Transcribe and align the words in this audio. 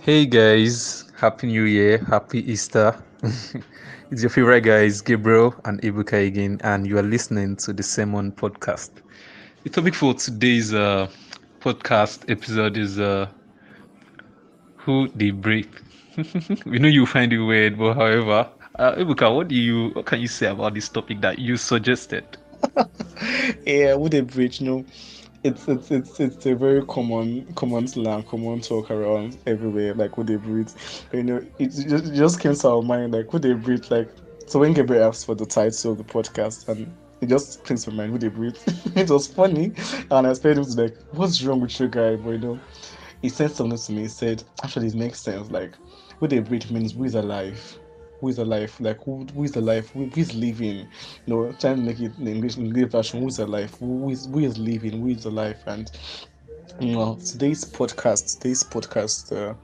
Hey 0.00 0.24
guys, 0.24 1.04
Happy 1.16 1.48
New 1.48 1.64
Year, 1.64 1.98
Happy 1.98 2.50
Easter. 2.50 2.96
it's 4.10 4.22
your 4.22 4.30
favorite 4.30 4.62
guys, 4.62 5.02
Gabriel 5.02 5.54
and 5.66 5.80
Ebuka 5.82 6.26
again, 6.26 6.60
and 6.64 6.86
you 6.86 6.96
are 6.96 7.02
listening 7.02 7.56
to 7.56 7.74
the 7.74 7.82
Sermon 7.82 8.32
Podcast. 8.32 8.90
The 9.64 9.70
topic 9.70 9.94
for 9.94 10.14
today's 10.14 10.72
uh, 10.72 11.08
podcast 11.60 12.30
episode 12.30 12.78
is 12.78 12.98
uh, 12.98 13.28
who 14.76 15.08
they 15.08 15.30
break. 15.30 15.68
we 16.64 16.78
know 16.78 16.88
you 16.88 17.04
find 17.04 17.32
it 17.34 17.42
weird, 17.42 17.78
but 17.78 17.94
however, 17.94 18.48
uh, 18.78 18.92
Ebuka, 18.94 19.34
what 19.34 19.48
do 19.48 19.54
you, 19.56 19.90
what 19.90 20.06
can 20.06 20.20
you 20.22 20.28
say 20.28 20.46
about 20.46 20.72
this 20.72 20.88
topic 20.88 21.20
that 21.20 21.38
you 21.38 21.58
suggested? 21.58 22.24
yeah, 23.66 23.94
with 23.94 24.14
a 24.14 24.22
bridge, 24.22 24.62
no. 24.62 24.86
It's 25.44 25.68
it's 25.68 25.90
it's 25.90 26.20
it's 26.20 26.46
a 26.46 26.54
very 26.54 26.82
common 26.86 27.44
common 27.54 27.86
slang, 27.86 28.22
common 28.22 28.60
talk 28.60 28.90
around 28.90 29.36
everywhere, 29.46 29.94
like 29.94 30.16
with 30.16 30.30
a 30.30 30.38
bridge. 30.38 30.72
You 31.12 31.22
know, 31.22 31.46
it 31.58 31.66
just 31.66 32.06
it 32.06 32.14
just 32.14 32.40
came 32.40 32.54
to 32.54 32.68
our 32.68 32.82
mind, 32.82 33.12
like 33.12 33.32
with 33.32 33.44
a 33.44 33.54
bridge, 33.54 33.90
like 33.90 34.08
so 34.46 34.58
when 34.58 34.72
Gabriel 34.72 35.04
asked 35.08 35.26
for 35.26 35.34
the 35.34 35.46
title 35.46 35.92
of 35.92 35.98
the 35.98 36.04
podcast 36.04 36.68
and 36.68 36.90
it 37.20 37.28
just 37.28 37.62
came 37.64 37.76
to 37.76 37.90
my 37.90 37.96
mind 37.98 38.14
with 38.14 38.24
a 38.24 38.30
bridge. 38.30 38.56
it 38.96 39.10
was 39.10 39.26
funny 39.26 39.72
and 40.10 40.26
I 40.26 40.32
said 40.32 40.56
it 40.56 40.58
was 40.58 40.76
like, 40.78 40.96
What's 41.12 41.42
wrong 41.42 41.60
with 41.60 41.78
you 41.78 41.88
guy? 41.88 42.16
But 42.16 42.30
you 42.30 42.38
know, 42.38 42.60
he 43.22 43.28
said 43.28 43.50
something 43.50 43.78
to 43.78 43.92
me, 43.92 44.02
he 44.02 44.08
said, 44.08 44.42
actually 44.62 44.88
it 44.88 44.94
makes 44.94 45.20
sense, 45.20 45.50
like 45.50 45.74
with 46.20 46.32
a 46.32 46.40
bridge 46.40 46.70
means 46.70 46.92
who 46.92 47.04
is 47.04 47.14
alive 47.14 47.78
who 48.20 48.28
is 48.28 48.38
alive, 48.38 48.74
like 48.80 49.02
who, 49.04 49.26
who 49.34 49.44
is 49.44 49.56
alive, 49.56 49.88
who, 49.90 50.06
who 50.06 50.20
is 50.20 50.34
living. 50.34 50.88
You 51.26 51.34
know, 51.34 51.52
trying 51.52 51.76
to 51.76 51.82
make 51.82 52.00
it 52.00 52.16
in 52.18 52.28
English, 52.28 52.56
English 52.56 52.90
version, 52.90 53.20
who 53.20 53.28
is 53.28 53.38
alive, 53.38 53.74
who 53.78 54.10
is 54.10 54.26
who 54.26 54.40
is 54.40 54.58
living, 54.58 55.00
who 55.00 55.08
is 55.08 55.24
alive, 55.24 55.58
and 55.66 55.90
you 56.80 56.92
know, 56.92 57.16
today's 57.24 57.64
podcast, 57.64 58.38
today's 58.38 58.62
podcast, 58.62 59.32
uh, 59.32 59.54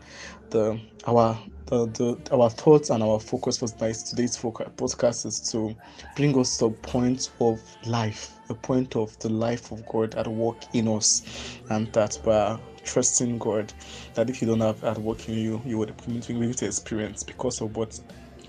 the 0.50 0.80
our 1.06 1.38
the, 1.66 1.86
the 1.86 2.34
our 2.34 2.50
thoughts 2.50 2.90
and 2.90 3.02
our 3.02 3.18
focus 3.20 3.58
for 3.58 3.68
today's 3.68 4.02
today's 4.02 4.36
focus, 4.36 4.68
podcast 4.76 5.26
is 5.26 5.40
to 5.52 5.74
bring 6.16 6.38
us 6.38 6.58
to 6.58 6.66
a 6.66 6.70
point 6.70 7.30
of 7.40 7.60
life, 7.86 8.38
a 8.48 8.54
point 8.54 8.96
of 8.96 9.18
the 9.20 9.28
life 9.28 9.72
of 9.72 9.84
God 9.86 10.14
at 10.16 10.26
work 10.26 10.56
in 10.72 10.88
us, 10.88 11.58
and 11.70 11.92
that 11.92 12.18
by 12.24 12.58
trusting 12.84 13.38
God, 13.38 13.72
that 14.14 14.30
if 14.30 14.40
you 14.40 14.48
don't 14.48 14.60
have 14.60 14.82
at 14.84 14.98
work 14.98 15.28
in 15.28 15.34
you, 15.34 15.60
you 15.64 15.78
would 15.78 15.94
be 16.06 16.16
able 16.34 16.54
to 16.54 16.66
experience 16.66 17.22
because 17.22 17.60
of 17.60 17.76
what 17.76 17.98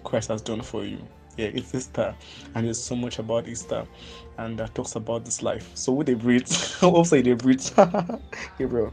Christ 0.04 0.30
has 0.30 0.42
done 0.42 0.62
for 0.62 0.84
you. 0.86 1.00
Yeah, 1.38 1.48
it's 1.54 1.74
Easter, 1.74 2.14
and 2.56 2.66
there's 2.66 2.82
so 2.84 2.96
much 2.96 3.20
about 3.20 3.48
Easter, 3.48 3.88
and 4.38 4.58
that 4.60 4.76
talks 4.76 4.96
about 4.96 5.24
this 5.24 5.42
life. 5.42 5.72
So 5.76 5.94
with 5.94 6.10
a 6.10 6.16
breathe, 6.16 6.52
also 6.84 7.22
they 7.22 7.34
breathe. 7.34 7.66
bro. 8.60 8.92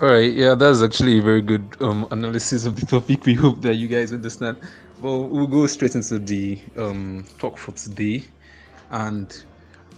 All 0.00 0.08
right, 0.08 0.32
yeah, 0.32 0.56
that's 0.56 0.82
actually 0.82 1.18
a 1.18 1.22
very 1.22 1.42
good 1.42 1.64
um, 1.80 2.08
analysis 2.10 2.66
of 2.66 2.78
the 2.78 2.86
topic. 2.86 3.24
We 3.24 3.34
hope 3.34 3.62
that 3.62 3.76
you 3.76 3.86
guys 3.86 4.12
understand. 4.12 4.56
Well, 5.00 5.24
we'll 5.24 5.46
go 5.46 5.66
straight 5.68 5.94
into 5.94 6.18
the 6.18 6.58
um, 6.76 7.24
talk 7.38 7.56
for 7.56 7.70
today, 7.72 8.24
and 8.90 9.44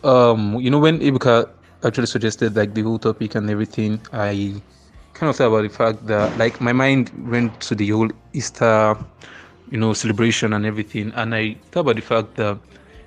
um, 0.02 0.60
you 0.60 0.70
know 0.70 0.78
when 0.78 1.00
Ebuka 1.00 1.48
actually 1.84 2.06
suggested 2.06 2.54
like 2.56 2.74
the 2.74 2.82
whole 2.82 2.98
topic 2.98 3.34
and 3.34 3.48
everything, 3.48 4.00
I 4.12 4.60
kind 5.14 5.30
of 5.30 5.36
thought 5.36 5.46
about 5.46 5.62
the 5.62 5.68
fact 5.68 6.06
that 6.06 6.36
like 6.38 6.60
my 6.60 6.72
mind 6.72 7.10
went 7.30 7.58
to 7.62 7.74
the 7.74 7.88
whole 7.88 8.10
Easter 8.32 8.96
you 9.70 9.78
know, 9.78 9.92
celebration 9.92 10.52
and 10.52 10.66
everything. 10.66 11.12
And 11.14 11.34
I 11.34 11.60
thought 11.72 11.80
about 11.80 11.96
the 11.96 12.02
fact 12.02 12.36
that 12.36 12.60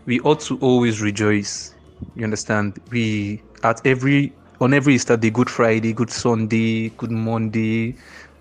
we 0.06 0.20
ought 0.22 0.40
to 0.42 0.58
always 0.60 1.02
rejoice. 1.02 1.76
You 2.16 2.24
understand? 2.24 2.80
We 2.92 3.44
at 3.64 3.82
every 3.86 4.38
on 4.60 4.74
every 4.74 4.96
Easter 4.96 5.18
Day, 5.18 5.30
Good 5.30 5.50
Friday, 5.50 5.94
Good 5.94 6.10
Sunday, 6.10 6.90
Good 6.92 7.12
Monday, 7.12 7.98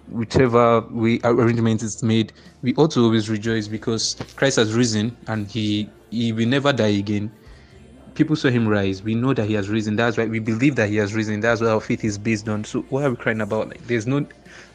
whichever 0.06 0.82
way 0.90 1.20
arrangement 1.24 1.82
is 1.82 2.02
made, 2.02 2.32
we 2.62 2.74
ought 2.76 2.92
to 2.92 3.00
always 3.00 3.28
rejoice 3.28 3.68
because 3.68 4.16
Christ 4.36 4.56
has 4.56 4.74
risen 4.74 5.18
and 5.26 5.46
he 5.50 5.94
he 6.10 6.32
will 6.32 6.48
never 6.48 6.72
die 6.72 6.96
again. 6.98 7.32
People 8.14 8.36
saw 8.36 8.48
him 8.48 8.66
rise. 8.66 9.02
We 9.02 9.14
know 9.14 9.34
that 9.34 9.46
he 9.46 9.54
has 9.54 9.68
risen. 9.68 9.96
That's 9.96 10.16
why 10.16 10.26
we 10.26 10.38
believe 10.38 10.76
that 10.76 10.88
he 10.88 10.96
has 10.96 11.14
risen. 11.14 11.40
That's 11.40 11.60
what 11.60 11.70
our 11.70 11.80
faith 11.80 12.02
is 12.04 12.16
based 12.18 12.48
on. 12.48 12.64
So 12.64 12.82
what 12.88 13.04
are 13.04 13.10
we 13.10 13.16
crying 13.16 13.40
about? 13.42 13.68
Like 13.68 13.82
there's 13.86 14.06
no 14.06 14.26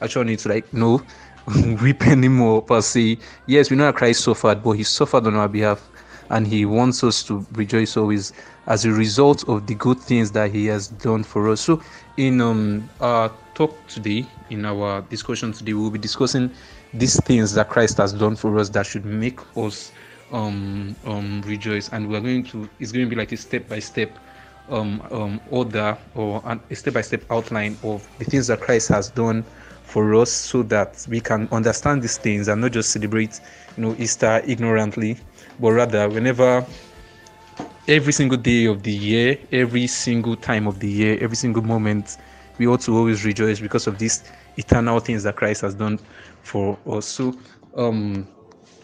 actual 0.01 0.23
need 0.23 0.39
to 0.39 0.49
like 0.49 0.71
no 0.73 1.01
weep 1.81 2.05
anymore 2.07 2.61
per 2.61 2.81
se. 2.81 3.17
Yes, 3.47 3.69
we 3.69 3.77
know 3.77 3.85
that 3.85 3.95
Christ 3.95 4.23
suffered, 4.23 4.63
but 4.63 4.71
he 4.71 4.83
suffered 4.83 5.25
on 5.27 5.35
our 5.35 5.47
behalf, 5.47 5.81
and 6.29 6.47
he 6.47 6.65
wants 6.65 7.03
us 7.03 7.23
to 7.23 7.45
rejoice 7.53 7.97
always 7.97 8.33
as 8.67 8.85
a 8.85 8.91
result 8.91 9.47
of 9.49 9.65
the 9.67 9.75
good 9.75 9.99
things 9.99 10.31
that 10.31 10.51
he 10.51 10.65
has 10.67 10.87
done 10.87 11.23
for 11.23 11.49
us. 11.49 11.61
So, 11.61 11.81
in 12.17 12.41
um, 12.41 12.89
our 12.99 13.31
talk 13.55 13.75
today, 13.87 14.25
in 14.49 14.65
our 14.65 15.01
discussion 15.03 15.51
today, 15.51 15.73
we'll 15.73 15.89
be 15.89 15.99
discussing 15.99 16.51
these 16.93 17.19
things 17.23 17.53
that 17.53 17.69
Christ 17.69 17.97
has 17.97 18.13
done 18.13 18.35
for 18.35 18.57
us 18.59 18.69
that 18.69 18.85
should 18.85 19.05
make 19.05 19.39
us 19.57 19.91
um, 20.31 20.95
um, 21.05 21.41
rejoice, 21.45 21.89
and 21.89 22.09
we're 22.09 22.21
going 22.21 22.43
to. 22.45 22.69
It's 22.79 22.91
going 22.91 23.05
to 23.05 23.09
be 23.09 23.15
like 23.15 23.31
a 23.31 23.37
step 23.37 23.67
by 23.67 23.79
step 23.79 24.17
um, 24.69 25.01
um, 25.11 25.41
order 25.49 25.97
or 26.15 26.41
a 26.69 26.75
step 26.75 26.93
by 26.93 27.01
step 27.01 27.23
outline 27.29 27.77
of 27.83 28.07
the 28.19 28.25
things 28.25 28.47
that 28.47 28.61
Christ 28.61 28.89
has 28.89 29.09
done 29.09 29.43
for 29.91 30.15
us 30.15 30.31
so 30.31 30.63
that 30.63 31.05
we 31.09 31.19
can 31.19 31.49
understand 31.51 32.01
these 32.01 32.17
things 32.17 32.47
and 32.47 32.61
not 32.61 32.71
just 32.71 32.91
celebrate 32.91 33.41
you 33.75 33.83
know 33.83 33.93
easter 33.99 34.41
ignorantly 34.45 35.17
but 35.59 35.71
rather 35.71 36.07
whenever 36.09 36.65
every 37.89 38.13
single 38.13 38.37
day 38.37 38.65
of 38.65 38.83
the 38.83 38.91
year 38.91 39.37
every 39.51 39.87
single 39.87 40.37
time 40.37 40.65
of 40.65 40.79
the 40.79 40.87
year 40.87 41.17
every 41.19 41.35
single 41.35 41.61
moment 41.61 42.17
we 42.57 42.67
ought 42.67 42.79
to 42.79 42.95
always 42.95 43.25
rejoice 43.25 43.59
because 43.59 43.85
of 43.85 43.97
these 43.97 44.23
eternal 44.55 44.99
things 45.01 45.23
that 45.23 45.35
christ 45.35 45.59
has 45.61 45.75
done 45.75 45.99
for 46.41 46.79
us 46.85 47.05
so 47.05 47.35
um 47.75 48.25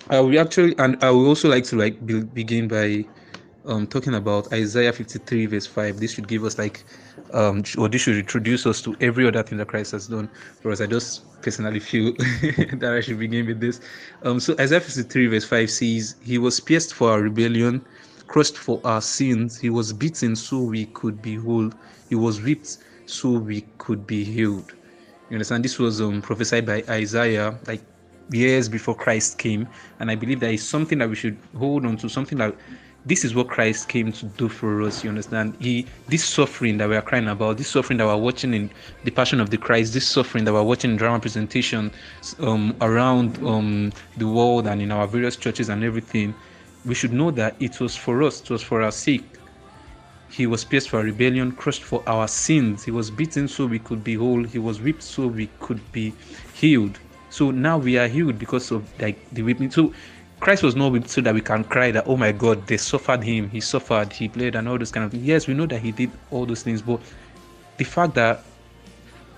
i 0.10 0.20
will 0.20 0.38
actually 0.38 0.78
and 0.78 1.02
i 1.02 1.10
would 1.10 1.26
also 1.26 1.48
like 1.48 1.64
to 1.64 1.78
like 1.78 2.06
be, 2.06 2.22
begin 2.22 2.68
by 2.68 3.06
um, 3.68 3.86
talking 3.86 4.16
about 4.16 4.52
Isaiah 4.54 4.94
53 4.94 5.46
verse 5.48 5.68
5. 5.68 6.00
This 6.00 6.14
should 6.14 6.28
give 6.28 6.44
us 6.46 6.58
like, 6.58 6.86
um, 7.34 7.64
or 7.78 7.88
this 7.90 8.02
should 8.02 8.18
introduce 8.18 8.66
us 8.66 8.82
to 8.82 8.96
every 9.02 9.28
other 9.28 9.44
thing 9.44 9.58
that 9.58 9.68
Christ 9.68 9.92
has 9.92 10.08
done 10.08 10.30
for 10.62 10.72
us. 10.72 10.82
I 10.82 10.88
just 10.88 11.24
personally 11.42 11.80
feel 11.80 12.14
that 12.78 12.94
I 12.96 13.02
should 13.02 13.20
begin 13.20 13.48
with 13.48 13.60
this. 13.60 13.80
Um, 14.24 14.40
so 14.40 14.56
Isaiah 14.60 14.82
53 14.82 15.28
verse 15.28 15.46
5 15.46 15.70
says, 15.70 16.16
He 16.22 16.38
was 16.38 16.60
pierced 16.60 16.94
for 16.94 17.12
our 17.12 17.22
rebellion, 17.22 17.86
crushed 18.28 18.58
for 18.58 18.82
our 18.84 19.02
sins. 19.02 19.60
He 19.60 19.70
was 19.70 19.94
beaten 19.94 20.36
so 20.36 20.62
we 20.62 20.86
could 20.88 21.22
be 21.22 21.36
whole. 21.36 21.72
He 22.10 22.16
was 22.16 22.42
whipped 22.42 22.78
so 23.06 23.32
we 23.32 23.62
could 23.78 24.06
be 24.06 24.24
healed. 24.24 24.74
You 25.30 25.36
understand? 25.36 25.64
This 25.64 25.78
was 25.78 26.00
um, 26.02 26.22
prophesied 26.22 26.66
by 26.66 26.84
Isaiah, 26.90 27.58
like 27.68 27.82
years 28.32 28.70
before 28.70 28.96
Christ 28.96 29.38
came, 29.38 29.68
and 30.00 30.12
I 30.12 30.16
believe 30.16 30.40
that 30.42 30.52
is 30.52 30.68
something 30.68 30.98
that 31.00 31.10
we 31.10 31.16
should 31.16 31.38
hold 31.58 31.86
on 31.86 31.98
to, 31.98 32.10
something 32.10 32.38
that 32.38 32.56
this 33.08 33.24
is 33.24 33.34
what 33.34 33.48
Christ 33.48 33.88
came 33.88 34.12
to 34.12 34.26
do 34.26 34.50
for 34.50 34.82
us. 34.82 35.04
You 35.04 35.10
understand? 35.10 35.56
He 35.60 35.88
this 36.08 36.26
suffering 36.26 36.78
that 36.78 36.90
we 36.90 36.96
are 36.96 37.02
crying 37.02 37.28
about, 37.28 37.58
this 37.58 37.70
suffering 37.70 37.98
that 37.98 38.06
we're 38.06 38.18
watching 38.18 38.54
in 38.54 38.70
the 39.06 39.12
Passion 39.12 39.40
of 39.40 39.50
the 39.50 39.58
Christ, 39.58 39.94
this 39.94 40.08
suffering 40.08 40.44
that 40.44 40.54
we're 40.54 40.64
watching 40.64 40.92
in 40.92 40.98
drama 40.98 41.20
presentation 41.20 41.92
um, 42.40 42.76
around 42.82 43.38
um, 43.46 43.94
the 44.18 44.28
world 44.28 44.68
and 44.68 44.82
in 44.82 44.92
our 44.92 45.08
various 45.08 45.38
churches 45.38 45.70
and 45.70 45.84
everything. 45.84 46.36
We 46.86 46.96
should 46.96 47.14
know 47.14 47.32
that 47.32 47.56
it 47.60 47.80
was 47.80 47.96
for 47.96 48.24
us, 48.24 48.42
it 48.42 48.50
was 48.50 48.62
for 48.62 48.82
our 48.82 48.92
sake. 48.92 49.26
He 50.30 50.46
was 50.46 50.66
pierced 50.66 50.90
for 50.90 50.98
our 50.98 51.04
rebellion, 51.04 51.54
crushed 51.54 51.84
for 51.84 52.04
our 52.08 52.28
sins. 52.28 52.84
He 52.84 52.92
was 52.92 53.10
beaten 53.10 53.48
so 53.48 53.66
we 53.66 53.80
could 53.80 54.04
be 54.04 54.16
whole. 54.16 54.44
He 54.44 54.60
was 54.60 54.82
whipped 54.82 55.04
so 55.04 55.28
we 55.28 55.48
could 55.60 55.80
be 55.94 56.14
healed. 56.54 57.00
So 57.30 57.52
now 57.52 57.78
we 57.78 57.98
are 57.98 58.08
healed 58.08 58.38
because 58.38 58.72
of 58.72 58.84
like 59.00 59.18
the 59.32 59.44
whipping. 59.44 59.72
So 59.72 59.94
Christ 60.40 60.64
was 60.64 60.76
not 60.76 61.10
so 61.10 61.22
that 61.22 61.34
we 61.34 61.42
can 61.42 61.64
cry 61.64 61.92
that, 61.92 62.06
oh 62.08 62.16
my 62.16 62.32
God, 62.32 62.68
they 62.68 62.78
suffered 62.78 63.24
him, 63.24 63.50
he 63.50 63.60
suffered, 63.60 64.14
he 64.14 64.28
played, 64.28 64.56
and 64.56 64.68
all 64.70 64.78
those 64.78 64.92
kind 64.92 65.06
of 65.06 65.12
things. 65.12 65.24
Yes, 65.24 65.48
we 65.48 65.54
know 65.54 65.66
that 65.66 65.80
he 65.80 65.92
did 65.92 66.12
all 66.32 66.46
those 66.46 66.64
things, 66.64 66.82
but 66.82 67.02
the 67.78 67.84
fact 67.84 68.14
that 68.16 68.44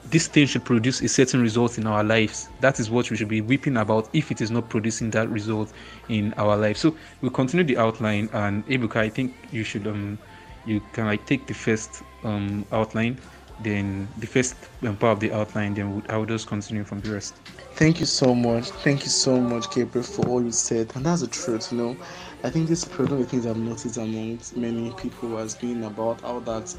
this 0.10 0.28
thing 0.28 0.46
should 0.48 0.66
produce 0.66 1.02
a 1.02 1.08
certain 1.08 1.42
result 1.42 1.78
in 1.78 1.88
our 1.88 2.04
lives, 2.04 2.50
that 2.60 2.80
is 2.80 2.90
what 2.90 3.10
we 3.10 3.18
should 3.18 3.28
be 3.28 3.42
weeping 3.42 3.78
about 3.78 4.10
if 4.14 4.32
it 4.32 4.42
is 4.42 4.52
not 4.52 4.68
producing 4.70 5.10
that 5.12 5.30
result 5.30 5.72
in 6.10 6.34
our 6.34 6.58
lives. 6.58 6.80
So 6.80 6.96
we'll 7.22 7.32
continue 7.32 7.64
the 7.64 7.78
outline, 7.78 8.30
and 8.34 8.66
Ebuka, 8.68 8.98
I 8.98 9.10
think 9.10 9.34
you 9.52 9.64
should 9.64 9.88
um 9.88 10.18
you 10.66 10.82
can 10.94 11.06
like 11.06 11.26
take 11.26 11.48
the 11.48 11.54
first 11.54 12.04
um 12.24 12.66
outline 12.72 13.20
then 13.60 14.08
the 14.18 14.28
first 14.28 14.56
part 14.82 15.04
of 15.04 15.20
the 15.20 15.32
outline, 15.32 15.74
then 15.74 16.04
I 16.10 16.18
will 16.18 16.26
just 16.26 16.48
continue 16.48 16.84
from 16.84 17.02
the 17.02 17.14
rest. 17.14 17.36
Thank 17.74 18.00
you 18.00 18.06
so 18.06 18.36
much. 18.36 18.70
Thank 18.70 19.04
you 19.04 19.10
so 19.10 19.40
much, 19.40 19.70
Gabriel, 19.72 20.04
for 20.04 20.28
all 20.28 20.44
you 20.44 20.52
said. 20.52 20.92
And 20.96 21.06
that's 21.06 21.22
the 21.22 21.28
truth, 21.28 21.72
you 21.72 21.78
know. 21.78 21.98
I 22.44 22.50
think 22.50 22.68
this 22.68 22.86
one 22.98 23.12
of 23.12 23.20
the 23.20 23.26
things 23.26 23.46
I've 23.46 23.58
noticed 23.58 23.98
among 23.98 24.40
many 24.56 24.92
people 24.94 25.38
has 25.38 25.56
been 25.56 25.84
about 25.84 26.22
how 26.22 26.40
that 26.42 26.74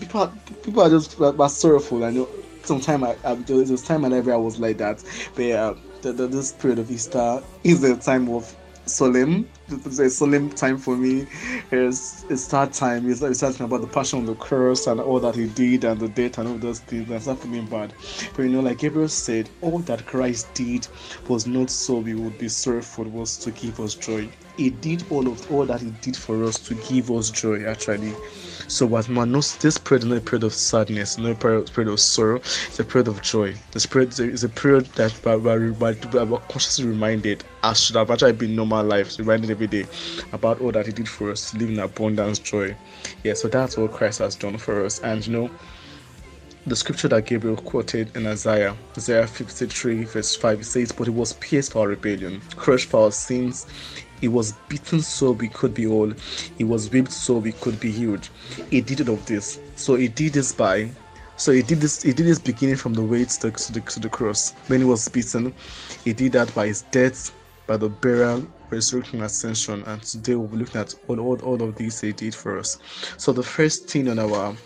people 0.00 0.20
are, 0.22 0.32
people 0.62 0.82
are 0.82 0.90
just 0.90 1.20
are 1.20 1.48
sorrowful. 1.48 2.04
I 2.04 2.10
know 2.10 2.28
sometimes 2.62 3.04
I, 3.24 3.34
there 3.34 3.56
was 3.56 3.82
time 3.82 4.02
whenever 4.02 4.32
I 4.32 4.36
was 4.36 4.58
like 4.58 4.78
that. 4.78 5.02
But 5.34 5.50
uh, 5.50 5.74
the, 6.02 6.12
the, 6.12 6.26
this 6.28 6.52
period 6.52 6.78
of 6.78 6.90
Easter 6.90 7.42
is 7.64 7.80
the 7.80 7.96
time 7.96 8.28
of 8.28 8.54
solemn. 8.88 9.48
It's 9.68 9.98
a 9.98 10.10
solemn 10.10 10.50
time 10.50 10.78
for 10.78 10.96
me. 10.96 11.26
It's 11.70 12.24
it's 12.30 12.46
that 12.48 12.72
time. 12.72 13.10
It's, 13.10 13.22
it's 13.22 13.40
talking 13.40 13.64
about 13.66 13.80
the 13.82 13.86
passion 13.86 14.20
on 14.20 14.26
the 14.26 14.34
cross 14.34 14.86
and 14.86 15.00
all 15.00 15.20
that 15.20 15.34
he 15.34 15.46
did 15.46 15.84
and 15.84 16.00
the 16.00 16.08
death 16.08 16.38
and 16.38 16.48
all 16.48 16.58
those 16.58 16.80
things. 16.80 17.08
That's 17.08 17.26
not 17.26 17.38
feeling 17.40 17.66
bad. 17.66 17.92
But 18.34 18.42
you 18.44 18.48
know, 18.50 18.60
like 18.60 18.78
Gabriel 18.78 19.08
said, 19.08 19.50
all 19.60 19.78
that 19.80 20.06
Christ 20.06 20.52
did 20.54 20.88
was 21.28 21.46
not 21.46 21.70
so 21.70 21.98
we 21.98 22.14
would 22.14 22.38
be 22.38 22.48
sorrowful, 22.48 23.04
was 23.04 23.36
to 23.38 23.50
give 23.50 23.80
us 23.80 23.94
joy. 23.94 24.28
He 24.56 24.70
did 24.70 25.04
all 25.10 25.28
of 25.28 25.50
all 25.52 25.66
that 25.66 25.80
he 25.80 25.90
did 26.02 26.16
for 26.16 26.42
us 26.44 26.58
to 26.60 26.74
give 26.74 27.10
us 27.10 27.30
joy, 27.30 27.64
actually. 27.64 28.14
So 28.68 28.84
what 28.84 29.08
man 29.08 29.32
knows 29.32 29.56
this 29.56 29.78
period 29.78 30.02
is 30.02 30.08
not 30.10 30.18
a 30.18 30.20
period 30.20 30.44
of 30.44 30.52
sadness, 30.52 31.16
not 31.16 31.30
a 31.30 31.34
period, 31.34 31.88
of 31.88 31.98
sorrow, 31.98 32.36
it's 32.36 32.78
a 32.78 32.84
period 32.84 33.08
of 33.08 33.22
joy. 33.22 33.54
This 33.72 33.86
period 33.86 34.20
is 34.20 34.44
a 34.44 34.48
period 34.50 34.84
that 34.96 35.18
we're, 35.24 35.72
we're, 35.72 35.96
we're 36.26 36.38
consciously 36.50 36.84
reminded, 36.84 37.44
as 37.62 37.80
should 37.80 37.96
have 37.96 38.10
actually 38.10 38.32
been 38.32 38.54
normal 38.54 38.84
lives, 38.84 39.18
reminded 39.18 39.50
every 39.50 39.68
day 39.68 39.86
about 40.32 40.60
all 40.60 40.70
that 40.72 40.84
he 40.84 40.92
did 40.92 41.08
for 41.08 41.30
us 41.30 41.54
in 41.54 41.78
abundance 41.78 42.38
joy. 42.38 42.76
Yeah, 43.24 43.32
so 43.32 43.48
that's 43.48 43.78
what 43.78 43.92
Christ 43.92 44.18
has 44.18 44.36
done 44.36 44.58
for 44.58 44.84
us. 44.84 45.00
And 45.00 45.26
you 45.26 45.32
know, 45.32 45.50
the 46.66 46.76
scripture 46.76 47.08
that 47.08 47.24
Gabriel 47.24 47.56
quoted 47.56 48.14
in 48.14 48.26
Isaiah, 48.26 48.76
Isaiah 48.98 49.26
53, 49.26 50.04
verse 50.04 50.36
5, 50.36 50.60
it 50.60 50.64
says, 50.64 50.92
But 50.92 51.08
it 51.08 51.12
was 51.12 51.32
pierced 51.34 51.72
for 51.72 51.80
our 51.80 51.88
rebellion, 51.88 52.42
crushed 52.56 52.90
for 52.90 53.04
our 53.04 53.12
sins. 53.12 53.66
He 54.20 54.28
was 54.28 54.52
beaten 54.68 55.00
so 55.00 55.32
we 55.32 55.48
could 55.48 55.74
be 55.74 55.84
whole. 55.84 56.12
He 56.56 56.64
was 56.64 56.90
whipped 56.90 57.12
so 57.12 57.38
we 57.38 57.52
could 57.52 57.78
be 57.80 57.90
healed. 57.90 58.28
He 58.70 58.80
did 58.80 59.08
all 59.08 59.14
of 59.14 59.26
this. 59.26 59.60
So 59.76 59.94
he 59.94 60.08
did 60.08 60.32
this 60.32 60.52
by 60.52 60.90
so 61.38 61.52
he 61.52 61.62
did 61.62 61.80
this 61.80 62.02
he 62.02 62.12
did 62.12 62.26
this 62.26 62.40
beginning 62.40 62.76
from 62.76 62.94
the 62.94 63.02
way 63.02 63.24
to 63.24 63.40
the, 63.40 63.80
to 63.80 64.00
the, 64.00 64.08
cross. 64.08 64.54
When 64.66 64.80
he 64.80 64.84
was 64.84 65.08
beaten, 65.08 65.54
he 66.02 66.12
did 66.12 66.32
that 66.32 66.52
by 66.52 66.66
his 66.66 66.82
death, 66.90 67.32
by 67.68 67.76
the 67.76 67.88
burial, 67.88 68.44
resurrection, 68.70 69.22
ascension. 69.22 69.84
And 69.84 70.02
today 70.02 70.34
we'll 70.34 70.48
be 70.48 70.56
looking 70.56 70.80
at 70.80 70.96
all, 71.06 71.20
all, 71.20 71.40
all 71.42 71.62
of 71.62 71.76
these 71.76 72.00
he 72.00 72.12
did 72.12 72.34
for 72.34 72.58
us. 72.58 72.78
So 73.18 73.32
the 73.32 73.44
first 73.44 73.88
thing 73.88 74.08
on 74.08 74.18
our 74.18 74.56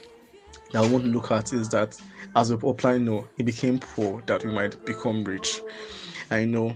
that 0.72 0.82
I 0.82 0.88
want 0.88 1.04
to 1.04 1.10
look 1.10 1.30
at 1.30 1.52
is 1.52 1.68
that 1.68 2.00
as 2.34 2.50
we 2.50 2.70
apply 2.70 2.96
no, 2.96 3.28
he 3.36 3.42
became 3.42 3.78
poor 3.78 4.22
that 4.24 4.42
we 4.42 4.50
might 4.50 4.82
become 4.86 5.24
rich. 5.24 5.60
I 6.30 6.46
know 6.46 6.74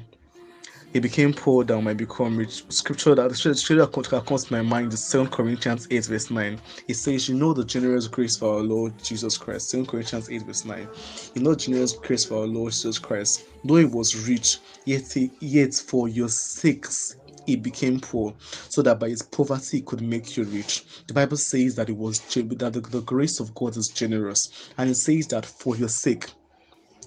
he 0.96 1.00
became 1.00 1.34
poor 1.34 1.62
that 1.62 1.76
we 1.76 1.84
might 1.84 1.98
become 1.98 2.38
rich. 2.38 2.64
Scripture 2.70 3.14
that 3.14 3.28
the 3.28 3.34
scripture 3.34 3.76
that 3.84 4.24
comes 4.24 4.44
to 4.46 4.52
my 4.54 4.62
mind 4.62 4.94
is 4.94 5.06
2 5.10 5.26
Corinthians 5.26 5.86
8, 5.90 6.06
verse 6.06 6.30
9. 6.30 6.58
It 6.88 6.94
says, 6.94 7.28
You 7.28 7.34
know 7.34 7.52
the 7.52 7.66
generous 7.66 8.08
grace 8.08 8.38
for 8.38 8.54
our 8.54 8.62
Lord 8.62 8.96
Jesus 9.02 9.36
Christ. 9.36 9.70
2 9.72 9.84
Corinthians 9.84 10.30
8, 10.30 10.42
verse 10.44 10.64
9. 10.64 10.88
You 11.34 11.42
know 11.42 11.54
generous 11.54 11.92
grace 11.92 12.24
for 12.24 12.38
our 12.38 12.46
Lord 12.46 12.72
Jesus 12.72 12.98
Christ. 12.98 13.44
Though 13.62 13.76
he 13.76 13.84
was 13.84 14.26
rich, 14.26 14.56
yet, 14.86 15.02
he, 15.12 15.32
yet 15.38 15.74
for 15.74 16.08
your 16.08 16.30
sakes 16.30 17.16
he 17.44 17.56
became 17.56 18.00
poor, 18.00 18.34
so 18.70 18.80
that 18.80 18.98
by 18.98 19.10
his 19.10 19.20
poverty 19.20 19.76
he 19.76 19.82
could 19.82 20.00
make 20.00 20.34
you 20.34 20.44
rich. 20.44 20.82
The 21.08 21.12
Bible 21.14 21.36
says 21.36 21.74
that 21.74 21.90
it 21.90 21.96
was 21.96 22.20
that 22.20 22.72
the, 22.72 22.80
the 22.80 23.02
grace 23.02 23.38
of 23.38 23.54
God 23.54 23.76
is 23.76 23.90
generous, 23.90 24.70
and 24.78 24.88
it 24.88 24.94
says 24.94 25.26
that 25.26 25.44
for 25.44 25.76
your 25.76 25.90
sake 25.90 26.30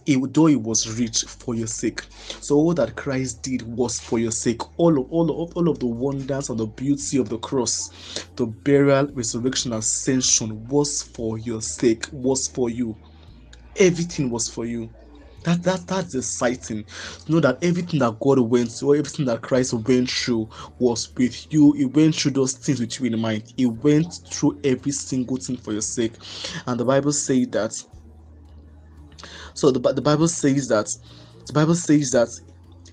though 0.08 0.48
he 0.48 0.56
was 0.56 1.00
rich 1.00 1.24
for 1.24 1.56
your 1.56 1.68
sake. 1.68 2.02
So 2.42 2.56
all 2.56 2.74
that 2.76 2.96
Christ 2.96 3.42
did 3.44 3.64
was 3.64 4.00
for 4.00 4.20
your 4.20 4.32
sake. 4.32 4.62
All 4.78 5.00
of 5.00 5.08
all 5.12 5.44
of 5.44 5.54
all 5.56 5.70
of 5.70 5.80
the 5.80 5.88
wonders 5.88 6.50
and 6.50 6.60
the 6.60 6.68
beauty 6.68 7.18
of 7.18 7.30
the 7.30 7.40
cross, 7.40 7.90
the 8.36 8.48
burial, 8.48 9.08
resurrection, 9.14 9.74
ascension 9.74 10.68
was 10.68 11.04
for 11.04 11.38
your 11.38 11.62
sake, 11.62 12.06
was 12.12 12.48
for 12.48 12.70
you. 12.70 12.98
Everything 13.78 14.30
was 14.30 14.50
for 14.50 14.66
you. 14.66 14.92
That 15.44 15.64
that 15.64 15.88
that's 15.88 16.16
exciting. 16.16 16.86
Know 17.28 17.40
that 17.40 17.60
everything 17.64 18.00
that 18.00 18.20
God 18.20 18.40
went 18.40 18.72
through, 18.72 18.96
everything 19.00 19.26
that 19.26 19.42
Christ 19.42 19.74
went 19.74 20.12
through 20.12 20.50
was 20.80 21.10
with 21.18 21.48
you. 21.52 21.74
He 21.74 21.86
went 21.86 22.16
through 22.16 22.32
those 22.32 22.54
things 22.54 22.80
with 22.80 23.00
you 23.00 23.08
in 23.08 23.20
mind. 23.20 23.54
He 23.58 23.66
went 23.66 24.14
through 24.32 24.60
every 24.64 24.92
single 24.92 25.38
thing 25.38 25.58
for 25.58 25.74
your 25.74 25.82
sake. 25.82 26.16
And 26.68 26.80
the 26.80 26.86
Bible 26.86 27.14
says 27.14 27.48
that 27.52 27.84
so 29.60 29.72
the, 29.72 29.80
the 29.94 30.02
Bible 30.02 30.28
says 30.28 30.68
that 30.70 30.96
the 31.46 31.54
Bible 31.54 31.76
says 31.76 32.12
that 32.12 32.30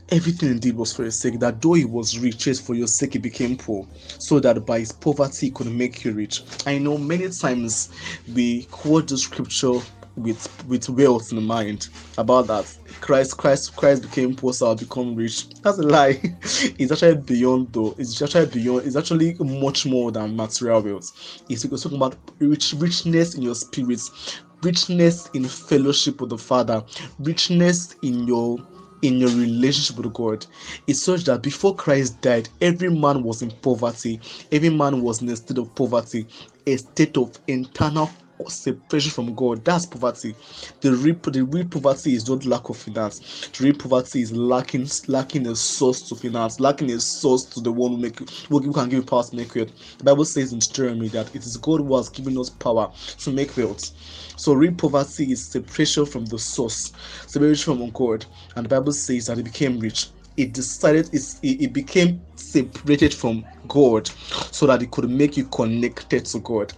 everything 0.09 0.51
indeed 0.51 0.77
was 0.77 0.93
for 0.93 1.03
your 1.03 1.11
sake, 1.11 1.39
that 1.41 1.61
though 1.61 1.75
he 1.75 1.85
was 1.85 2.19
rich, 2.19 2.47
yet 2.47 2.57
for 2.59 2.75
your 2.75 2.87
sake 2.87 3.15
he 3.15 3.19
became 3.19 3.57
poor, 3.57 3.87
so 4.19 4.41
that 4.41 4.65
by 4.67 4.81
his 4.81 4.93
poverty 4.93 5.47
he 5.47 5.53
could 5.53 5.69
make 5.69 6.05
you 6.05 6.13
rich. 6.13 6.43
I 6.67 6.79
know 6.79 6.99
many 6.99 7.29
times 7.31 7.91
we 8.35 8.65
quote 8.65 9.09
the 9.09 9.19
scripture 9.19 9.79
with 10.17 10.65
with 10.67 10.89
wealth 10.89 11.31
in 11.33 11.43
mind 11.45 11.89
about 12.19 12.47
that. 12.47 12.75
Christ, 13.01 13.37
Christ, 13.37 13.77
Christ 13.77 14.03
became 14.03 14.35
poor, 14.35 14.53
so 14.53 14.69
I'll 14.69 14.75
become 14.75 15.15
rich. 15.15 15.49
That's 15.63 15.79
a 15.79 15.83
lie. 15.83 16.19
it's 16.43 16.91
actually 16.91 17.17
beyond 17.17 17.73
though. 17.73 17.95
It's 17.99 18.21
actually 18.21 18.47
beyond. 18.47 18.87
It's 18.87 18.97
actually 18.97 19.37
much 19.39 19.87
more 19.87 20.11
than 20.11 20.35
material 20.35 20.83
wealth. 20.83 21.43
It's 21.49 21.63
talking 21.63 21.99
about 21.99 22.17
rich 22.39 22.75
richness 22.79 23.35
in 23.35 23.43
your 23.43 23.55
spirits, 23.55 24.41
richness 24.67 25.31
in 25.33 25.45
fellowship 25.47 26.21
with 26.21 26.31
the 26.31 26.39
Father, 26.39 26.83
richness 27.21 27.95
in 28.03 28.27
your 28.27 28.59
in 29.03 29.19
your 29.19 29.31
relationship 29.31 29.97
with 29.99 30.13
God. 30.15 30.45
It's 30.87 31.03
such 31.03 31.25
that 31.25 31.43
before 31.43 31.75
Christ 31.77 32.21
died, 32.23 32.49
every 32.61 32.91
man 32.91 33.23
was 33.23 33.43
in 33.43 33.51
poverty, 33.63 34.21
every 34.51 34.71
man 34.71 35.03
was 35.03 35.23
in 35.23 35.29
a 35.29 35.37
state 35.37 35.59
of 35.59 35.73
poverty, 35.77 36.27
a 36.67 36.77
state 36.77 37.17
of 37.17 37.39
internal 37.47 38.11
separation 38.49 39.11
from 39.13 39.35
God. 39.35 39.65
That's 39.65 39.87
poverty. 39.87 40.37
The 40.81 40.95
real, 40.95 41.17
the 41.17 41.45
real 41.45 41.67
poverty 41.67 42.15
is 42.15 42.29
not 42.29 42.45
lack 42.47 42.69
of 42.69 42.77
finance. 42.77 43.51
The 43.59 43.65
real 43.65 43.75
poverty 43.77 44.23
is 44.23 44.33
lacking 44.33 44.89
lacking 45.09 45.47
a 45.49 45.57
source 45.57 46.09
to 46.09 46.17
finance, 46.17 46.61
lacking 46.61 46.91
a 46.93 47.01
source 47.01 47.47
to 47.47 47.61
the 47.61 47.73
one 47.73 47.93
who 47.93 47.99
make 47.99 48.19
who 48.49 48.73
can 48.73 48.89
give 48.89 48.99
you 49.01 49.05
power 49.05 49.25
to 49.25 49.37
make 49.37 49.55
wealth. 49.55 49.73
The 49.99 50.05
Bible 50.05 50.25
says 50.25 50.53
in 50.53 50.61
Deuteronomy 50.61 51.09
that 51.11 51.35
it 51.35 51.45
is 51.45 51.57
God 51.57 51.81
who 51.81 51.97
has 51.97 52.09
given 52.11 52.39
us 52.39 52.51
power 52.51 52.91
to 53.19 53.33
make 53.33 53.57
wealth. 53.57 53.93
So 54.37 54.55
real 54.55 54.75
poverty 54.75 55.33
is 55.33 55.51
separation 55.51 56.07
from 56.07 56.27
the 56.27 56.39
source, 56.39 56.93
separation 57.27 57.77
from 57.79 57.91
God. 57.91 58.27
And 58.57 58.67
the 58.67 58.71
Bible 58.71 58.93
says 58.93 59.27
that 59.27 59.39
he 59.39 59.43
became 59.43 59.81
rich. 59.81 60.09
It 60.37 60.53
decided 60.55 61.11
it, 61.15 61.23
it 61.43 61.73
became 61.73 62.27
separated 62.37 63.15
from 63.15 63.47
God 63.69 64.09
so 64.53 64.67
that 64.67 64.83
it 64.83 64.91
could 64.93 65.11
make 65.11 65.37
you 65.37 65.47
connected 65.47 66.27
to 66.27 66.41
God. 66.41 66.73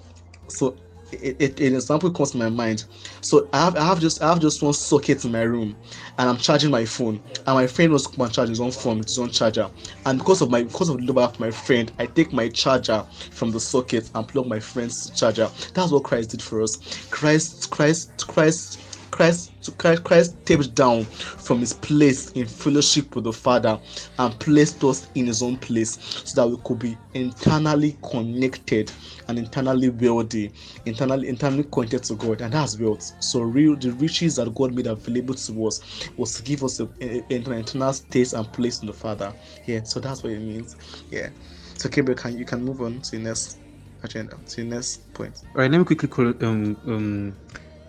So 0.49 0.79
it, 1.13 1.37
it, 1.41 1.61
an 1.61 1.75
example 1.75 2.11
comes 2.11 2.33
to 2.33 2.39
my 2.39 2.49
mind. 2.49 2.85
So 3.21 3.49
I 3.53 3.65
have 3.65 3.77
I 3.77 3.85
have 3.85 4.01
just 4.01 4.23
I 4.23 4.29
have 4.29 4.41
just 4.41 4.63
one 4.63 4.73
socket 4.75 5.25
in 5.25 5.33
my 5.33 5.43
room, 5.43 5.77
and 6.19 6.29
I'm 6.29 6.37
charging 6.37 6.71
my 6.71 6.85
phone. 6.85 7.23
And 7.47 7.57
my 7.57 7.67
friend 7.67 7.93
was 7.93 8.07
and 8.19 8.33
charge 8.33 8.49
his 8.49 8.61
own 8.61 8.71
phone 8.71 9.03
his 9.03 9.19
own 9.19 9.31
charger. 9.31 9.71
And 10.07 10.19
because 10.19 10.43
of 10.43 10.51
my 10.51 10.63
because 10.63 10.89
of 10.89 10.99
the 10.99 11.13
love 11.13 11.33
of 11.35 11.41
my 11.41 11.51
friend, 11.51 11.91
I 11.99 12.07
take 12.07 12.33
my 12.33 12.49
charger 12.49 13.05
from 13.31 13.51
the 13.51 13.61
socket 13.61 14.11
and 14.15 14.27
plug 14.27 14.47
my 14.47 14.61
friend's 14.61 15.11
charger. 15.11 15.51
That's 15.75 15.93
what 15.93 16.05
Christ 16.05 16.31
did 16.31 16.43
for 16.43 16.63
us. 16.63 16.77
Christ 17.11 17.71
Christ 17.71 18.27
Christ 18.27 18.81
Christ, 19.11 19.53
to 19.63 19.73
Christ, 19.73 20.05
Christ 20.05 20.37
stepped 20.43 20.75
down 20.75 21.05
from 21.05 21.61
his 21.61 21.73
place 21.73 22.31
in 22.33 22.47
fellowship 22.47 23.15
with 23.15 23.25
the 23.25 23.33
Father 23.33 23.81
and 24.19 24.39
placed 24.41 24.83
us 24.85 25.09
in 25.15 25.27
his 25.27 25.43
own 25.43 25.57
place 25.59 25.99
so 26.25 26.41
that 26.41 26.49
we 26.49 26.57
could 26.65 26.79
be 26.79 26.97
internally 27.15 27.99
connected 28.03 28.93
and 29.29 29.39
internally 29.39 29.91
wealthy, 29.91 30.53
internally 30.87 31.29
internally 31.29 31.65
connected 31.65 32.05
to 32.05 32.15
God, 32.15 32.41
and 32.41 32.53
that's 32.53 32.79
wealth. 32.79 33.13
So 33.21 33.43
real 33.43 33.77
the 33.77 33.93
riches 33.93 34.37
that 34.37 34.55
God 34.55 34.75
made 34.75 34.87
available 34.87 35.35
to 35.35 35.67
us 35.67 35.81
was 36.17 36.35
to 36.37 36.43
give 36.43 36.65
us 36.65 36.81
an 36.81 36.91
internal 37.29 37.93
state 37.93 38.33
and 38.33 38.51
place 38.53 38.81
in 38.81 38.87
the 38.87 38.93
Father. 38.93 39.33
Yeah, 39.67 39.83
so 39.85 40.01
that's 40.01 40.23
what 40.23 40.33
it 40.33 40.41
means. 40.41 40.77
Yeah. 41.11 41.31
So 41.77 41.89
Gabriel, 41.89 42.19
can 42.19 42.37
you 42.37 42.45
can 42.45 42.65
move 42.65 42.81
on 42.81 43.01
to 43.03 43.11
the 43.13 43.19
next 43.19 43.59
agenda, 44.03 44.39
to 44.47 44.57
the 44.57 44.65
next 44.65 45.13
point. 45.15 45.43
All 45.55 45.63
right, 45.63 45.71
let 45.71 45.79
me 45.79 45.85
quickly 45.85 46.09
call, 46.09 46.29
um 46.43 46.77
um 46.87 47.37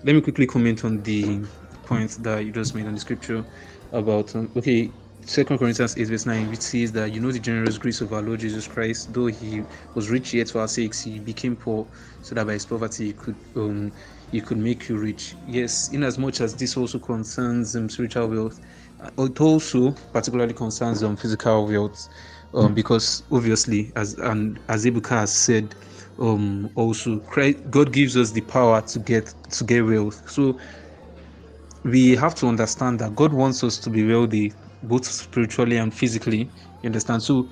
let 0.03 0.15
me 0.15 0.21
quickly 0.21 0.47
comment 0.47 0.85
on 0.85 1.01
the 1.03 1.41
point 1.85 2.11
that 2.23 2.45
you 2.45 2.51
just 2.51 2.75
made 2.75 2.87
on 2.87 2.93
the 2.93 2.99
scripture 2.99 3.45
about 3.91 4.33
um, 4.35 4.51
okay 4.55 4.93
second 5.25 5.57
corinthians 5.57 5.97
8 5.97 6.07
verse 6.07 6.25
9 6.25 6.49
which 6.49 6.61
says 6.61 6.91
that 6.93 7.11
you 7.11 7.19
know 7.19 7.31
the 7.31 7.39
generous 7.39 7.77
grace 7.77 7.99
of 8.01 8.13
our 8.13 8.21
lord 8.21 8.39
jesus 8.39 8.67
christ. 8.67 9.11
Though 9.13 9.27
he 9.27 9.63
was 9.93 10.09
rich 10.09 10.33
yet 10.33 10.49
for 10.49 10.61
our 10.61 10.67
sakes 10.67 11.01
he 11.01 11.19
became 11.19 11.55
poor 11.55 11.89
so 12.21 12.35
that 12.35 12.45
by 12.47 12.53
his 12.53 12.65
poverty 12.65 13.07
he 13.07 13.13
could 13.13 13.37
um 13.55 13.91
he 14.31 14.41
could 14.41 14.57
make 14.59 14.87
you 14.87 14.97
rich. 14.97 15.35
Yes 15.45 15.89
in 15.89 16.03
as 16.03 16.17
much 16.17 16.39
as 16.41 16.55
this 16.55 16.77
also 16.77 16.99
concerns 16.99 17.75
um, 17.75 17.89
spiritual 17.89 18.29
wealth 18.29 18.59
it 19.17 19.41
also 19.41 19.91
particularly 20.13 20.53
concerns 20.53 21.03
um, 21.03 21.17
physical 21.17 21.67
wealth 21.67 22.07
um, 22.53 22.73
because 22.73 23.23
obviously 23.31 23.91
as 23.95 24.13
and 24.15 24.59
as 24.69 24.85
Ebuka 24.85 25.09
has 25.09 25.33
said 25.35 25.75
um 26.19 26.69
also 26.75 27.19
Christ, 27.21 27.59
god 27.69 27.93
gives 27.93 28.17
us 28.17 28.31
the 28.31 28.41
power 28.41 28.81
to 28.81 28.99
get 28.99 29.33
to 29.51 29.63
get 29.63 29.85
wealth 29.85 30.21
so 30.27 30.57
we 31.83 32.15
have 32.15 32.35
to 32.35 32.47
understand 32.47 32.99
that 32.99 33.15
god 33.15 33.33
wants 33.33 33.63
us 33.63 33.79
to 33.79 33.89
be 33.89 34.05
wealthy 34.05 34.53
both 34.81 35.05
spiritually 35.05 35.75
and 35.77 35.93
physically. 35.93 36.53
You 36.81 36.87
understand? 36.87 37.21
So 37.23 37.49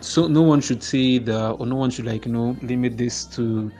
so 0.00 0.26
no 0.28 0.42
one 0.42 0.60
should 0.60 0.82
say 0.82 1.18
that 1.18 1.50
or 1.52 1.66
no 1.66 1.76
one 1.76 1.90
should 1.90 2.06
like 2.06 2.26
you 2.26 2.32
know 2.32 2.58
limit 2.62 2.96
this 2.98 3.26
to 3.28 3.72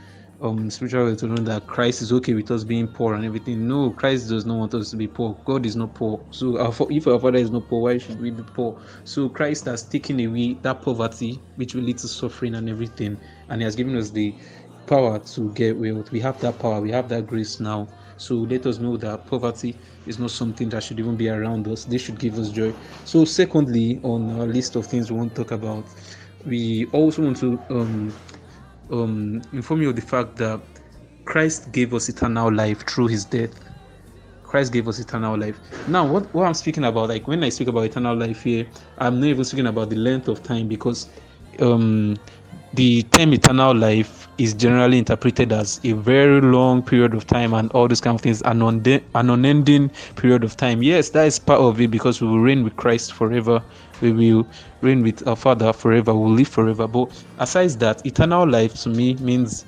um 0.45 0.71
spiritual 0.71 1.07
way 1.07 1.17
to 1.17 1.27
know 1.27 1.43
that 1.43 1.67
Christ 1.67 2.03
is 2.03 2.13
okay 2.13 2.35
with 2.35 2.51
us 2.51 2.65
being 2.65 2.89
poor 2.89 3.15
and 3.15 3.25
everything. 3.25 3.67
No, 3.67 3.91
Christ 3.93 4.29
does 4.29 4.45
not 4.47 4.59
want 4.59 4.75
us 4.75 4.91
to 4.91 4.97
be 4.97 5.09
poor. 5.09 5.41
God 5.47 5.67
is 5.67 5.77
not 5.77 5.95
poor. 5.95 6.27
So 6.31 6.59
our, 6.61 6.75
if 6.91 7.07
our 7.07 7.19
father 7.19 7.39
is 7.39 7.51
not 7.51 7.69
poor, 7.69 7.83
why 7.83 7.99
should 7.99 8.21
we 8.21 8.31
be 8.31 8.45
poor? 8.45 8.81
So 9.05 9.29
Christ 9.31 9.65
has 9.67 9.89
taken 9.89 10.21
away 10.21 10.61
that 10.63 10.83
poverty, 10.83 11.45
which 11.57 11.75
will 11.75 11.83
lead 11.83 11.99
to 11.99 12.09
suffering 12.09 12.55
and 12.55 12.69
everything, 12.69 13.21
and 13.49 13.61
He 13.61 13.65
has 13.65 13.75
given 13.77 13.97
us 13.97 14.11
the 14.11 14.39
power 14.87 15.19
to 15.19 15.53
get 15.55 15.79
wealth. 15.79 16.11
We 16.13 16.21
have 16.21 16.39
that 16.41 16.59
power. 16.59 16.81
We 16.81 16.91
have 16.91 17.09
that 17.09 17.27
grace 17.27 17.59
now. 17.59 17.89
So 18.19 18.37
let 18.37 18.67
us 18.67 18.79
know 18.79 18.97
that 18.99 19.27
poverty 19.27 19.81
is 20.05 20.19
not 20.19 20.31
something 20.31 20.69
that 20.71 20.83
should 20.83 21.01
even 21.01 21.17
be 21.17 21.29
around 21.31 21.67
us. 21.69 21.85
They 21.87 21.99
should 21.99 22.19
give 22.21 22.39
us 22.39 22.51
joy. 22.51 22.75
So 23.05 23.25
secondly, 23.25 24.01
on 24.03 24.31
our 24.31 24.47
list 24.47 24.77
of 24.77 24.87
things 24.87 25.11
we 25.11 25.17
want 25.17 25.35
to 25.35 25.43
talk 25.43 25.53
about, 25.53 25.89
we 26.45 26.87
also 26.93 27.23
want 27.23 27.39
to 27.39 27.65
um, 27.71 28.21
um, 28.91 29.43
inform 29.53 29.83
you 29.83 29.91
of 29.91 29.97
the 29.97 30.03
fact 30.03 30.37
that 30.37 30.61
Christ 31.25 31.73
gave 31.73 31.95
us 31.95 32.09
eternal 32.09 32.53
life 32.53 32.87
through 32.87 33.09
his 33.09 33.25
death. 33.25 33.51
Christ 34.43 34.73
gave 34.73 34.87
us 34.87 34.99
eternal 34.99 35.37
life. 35.37 35.59
Now, 35.89 36.07
what, 36.07 36.33
what 36.35 36.47
I'm 36.47 36.55
speaking 36.55 36.85
about, 36.85 37.09
like 37.09 37.27
when 37.27 37.43
I 37.43 37.49
speak 37.49 37.69
about 37.69 37.85
eternal 37.85 38.17
life 38.17 38.43
here, 38.45 38.67
I'm 38.99 39.21
not 39.21 39.27
even 39.27 39.45
speaking 39.45 39.67
about 39.67 39.91
the 39.91 39.97
length 39.97 40.29
of 40.29 40.43
time 40.43 40.69
because 40.69 41.09
um, 41.61 42.17
the 42.75 43.03
term 43.05 43.33
eternal 43.33 43.75
life 43.75 44.24
is 44.39 44.55
generally 44.55 44.99
interpreted 44.99 45.53
as 45.53 45.81
a 45.85 45.93
very 45.93 46.41
long 46.41 46.83
period 46.83 47.15
of 47.15 47.27
time 47.27 47.55
and 47.55 47.71
all 47.73 47.89
these 47.89 48.01
kind 48.01 48.15
of 48.17 48.21
things, 48.21 48.43
an, 48.43 48.63
unde- 48.63 49.03
an 49.15 49.31
unending 49.31 49.91
period 50.17 50.45
of 50.45 50.57
time. 50.57 50.83
Yes, 50.83 51.11
that 51.11 51.27
is 51.27 51.39
part 51.39 51.61
of 51.61 51.81
it 51.81 51.91
because 51.91 52.21
we 52.21 52.29
will 52.29 52.41
reign 52.41 52.65
with 52.65 52.77
Christ 52.77 53.13
forever. 53.13 53.63
We 54.01 54.13
will 54.13 54.47
reign 54.81 55.03
with 55.03 55.27
our 55.27 55.37
Father 55.37 55.73
forever. 55.73 56.15
We'll 56.15 56.33
live 56.33 56.49
forever. 56.49 56.87
But 56.87 57.11
aside 57.39 57.71
that, 57.81 58.05
eternal 58.05 58.49
life 58.49 58.75
to 58.83 58.89
me 58.89 59.15
means 59.15 59.65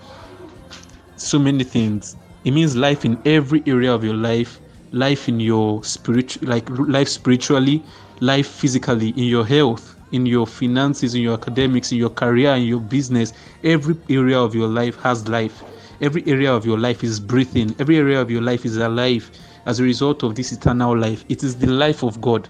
so 1.16 1.38
many 1.38 1.64
things. 1.64 2.16
It 2.44 2.52
means 2.52 2.76
life 2.76 3.04
in 3.04 3.20
every 3.24 3.62
area 3.66 3.92
of 3.94 4.04
your 4.04 4.14
life, 4.14 4.60
life 4.92 5.28
in 5.28 5.40
your 5.40 5.82
spiritual, 5.84 6.48
like 6.48 6.68
life 6.70 7.08
spiritually, 7.08 7.82
life 8.20 8.46
physically, 8.48 9.10
in 9.10 9.24
your 9.24 9.44
health, 9.44 9.95
in 10.12 10.26
your 10.26 10.46
finances, 10.46 11.14
in 11.14 11.22
your 11.22 11.34
academics, 11.34 11.92
in 11.92 11.98
your 11.98 12.10
career, 12.10 12.54
in 12.54 12.62
your 12.62 12.80
business. 12.80 13.32
Every 13.64 13.96
area 14.08 14.38
of 14.38 14.54
your 14.54 14.68
life 14.68 14.96
has 15.00 15.28
life. 15.28 15.62
Every 16.00 16.26
area 16.26 16.52
of 16.52 16.66
your 16.66 16.78
life 16.78 17.02
is 17.02 17.18
breathing. 17.18 17.74
Every 17.78 17.96
area 17.96 18.20
of 18.20 18.30
your 18.30 18.42
life 18.42 18.64
is 18.64 18.76
alive 18.76 19.30
as 19.66 19.80
a 19.80 19.82
result 19.82 20.22
of 20.22 20.34
this 20.34 20.52
eternal 20.52 20.96
life. 20.96 21.24
It 21.28 21.42
is 21.42 21.56
the 21.56 21.66
life 21.66 22.02
of 22.02 22.20
God. 22.20 22.48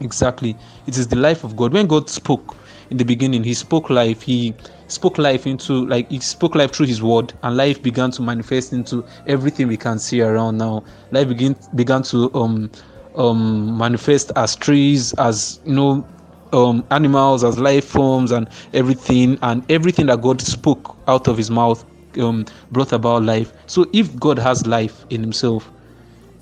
Exactly. 0.00 0.56
It 0.86 0.96
is 0.96 1.08
the 1.08 1.16
life 1.16 1.44
of 1.44 1.56
God. 1.56 1.72
When 1.72 1.86
God 1.86 2.08
spoke 2.08 2.56
in 2.90 2.96
the 2.96 3.04
beginning, 3.04 3.44
He 3.44 3.54
spoke 3.54 3.90
life. 3.90 4.22
He 4.22 4.54
spoke 4.86 5.18
life 5.18 5.46
into, 5.46 5.86
like, 5.86 6.08
He 6.10 6.20
spoke 6.20 6.54
life 6.54 6.72
through 6.72 6.86
His 6.86 7.02
word, 7.02 7.32
and 7.42 7.56
life 7.56 7.82
began 7.82 8.10
to 8.12 8.22
manifest 8.22 8.72
into 8.72 9.04
everything 9.26 9.68
we 9.68 9.76
can 9.76 9.98
see 9.98 10.22
around 10.22 10.58
now. 10.58 10.84
Life 11.10 11.28
begin, 11.28 11.56
began 11.74 12.02
to 12.04 12.32
um, 12.34 12.70
um, 13.16 13.76
manifest 13.76 14.30
as 14.36 14.56
trees, 14.56 15.12
as, 15.14 15.60
you 15.66 15.74
know, 15.74 16.06
um, 16.52 16.86
animals, 16.90 17.44
as 17.44 17.58
life 17.58 17.84
forms, 17.86 18.30
and 18.30 18.48
everything. 18.72 19.38
And 19.42 19.68
everything 19.70 20.06
that 20.06 20.20
God 20.22 20.40
spoke 20.40 20.98
out 21.08 21.28
of 21.28 21.36
His 21.36 21.50
mouth 21.50 21.84
um, 22.18 22.44
brought 22.70 22.92
about 22.92 23.22
life. 23.24 23.52
So 23.66 23.86
if 23.92 24.14
God 24.18 24.38
has 24.38 24.66
life 24.66 25.04
in 25.10 25.20
Himself, 25.20 25.70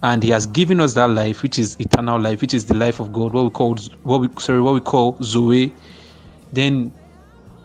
and 0.02 0.22
he 0.22 0.30
has 0.30 0.46
given 0.46 0.80
us 0.80 0.94
that 0.94 1.10
life 1.10 1.42
which 1.42 1.58
is 1.58 1.76
eternal 1.80 2.20
life 2.20 2.40
which 2.40 2.54
is 2.54 2.66
the 2.66 2.74
life 2.74 3.00
of 3.00 3.12
god 3.12 3.32
what 3.32 3.44
we 3.44 3.50
call 3.50 3.76
what 4.02 4.20
we 4.20 4.28
sorry 4.38 4.60
what 4.60 4.74
we 4.74 4.80
call 4.80 5.18
zoe 5.22 5.74
then 6.52 6.92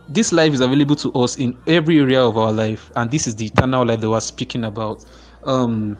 this 0.07 0.31
life 0.31 0.53
is 0.53 0.61
available 0.61 0.95
to 0.95 1.11
us 1.13 1.37
in 1.37 1.61
every 1.67 1.99
area 1.99 2.21
of 2.21 2.37
our 2.37 2.51
life 2.51 2.91
and 2.95 3.11
this 3.11 3.27
is 3.27 3.35
the 3.35 3.45
eternal 3.45 3.85
life 3.85 3.99
that 3.99 4.09
we're 4.09 4.19
speaking 4.19 4.63
about 4.65 5.03
um 5.43 5.97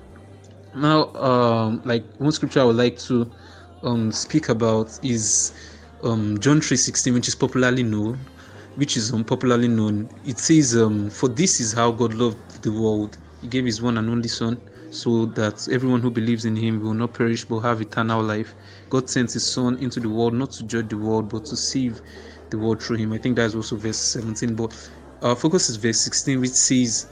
now 0.74 1.12
um 1.14 1.82
like 1.86 2.06
one 2.18 2.32
scripture 2.32 2.62
i 2.62 2.64
would 2.64 2.76
like 2.76 2.98
to 2.98 3.32
um 3.84 4.12
speak 4.12 4.50
about 4.50 4.98
is 5.04 5.54
um 6.04 6.40
john 6.40 6.60
3:16 6.60 7.14
which 7.14 7.28
is 7.28 7.36
popularly 7.36 7.84
known 7.84 8.18
which 8.76 8.98
is 8.98 9.12
um, 9.14 9.24
popularly 9.24 9.68
known 9.68 10.10
it 10.26 10.38
says 10.40 10.76
um 10.76 11.10
for 11.10 11.28
this 11.30 11.60
is 11.60 11.74
how 11.74 11.92
god 11.92 12.14
loved 12.14 12.38
the 12.64 12.72
world 12.72 13.18
he 13.42 13.48
gave 13.48 13.66
his 13.66 13.82
one 13.82 13.98
and 13.98 14.10
only 14.10 14.30
son 14.30 14.60
so 14.92 15.26
that 15.26 15.68
everyone 15.72 16.02
who 16.02 16.12
believes 16.12 16.46
in 16.46 16.56
him 16.56 16.82
will 16.82 16.94
not 16.94 17.14
perish 17.14 17.46
but 17.46 17.60
have 17.62 17.82
eternal 17.82 18.22
life. 18.22 18.54
God 18.90 19.10
sent 19.10 19.32
his 19.32 19.48
son 19.48 19.78
into 19.78 20.00
the 20.00 20.10
world 20.10 20.34
not 20.34 20.52
to 20.52 20.64
judge 20.64 20.90
the 20.90 20.98
world 20.98 21.30
but 21.30 21.46
to 21.46 21.56
save 21.56 22.02
the 22.50 22.58
world 22.58 22.84
through 22.84 22.98
him. 22.98 23.14
I 23.14 23.18
think 23.18 23.38
that's 23.38 23.56
also 23.56 23.78
verse 23.78 23.98
17, 23.98 24.54
but 24.54 24.76
our 25.22 25.36
focus 25.36 25.70
is 25.70 25.78
verse 25.78 26.02
16, 26.02 26.42
which 26.42 26.52
says, 26.52 27.08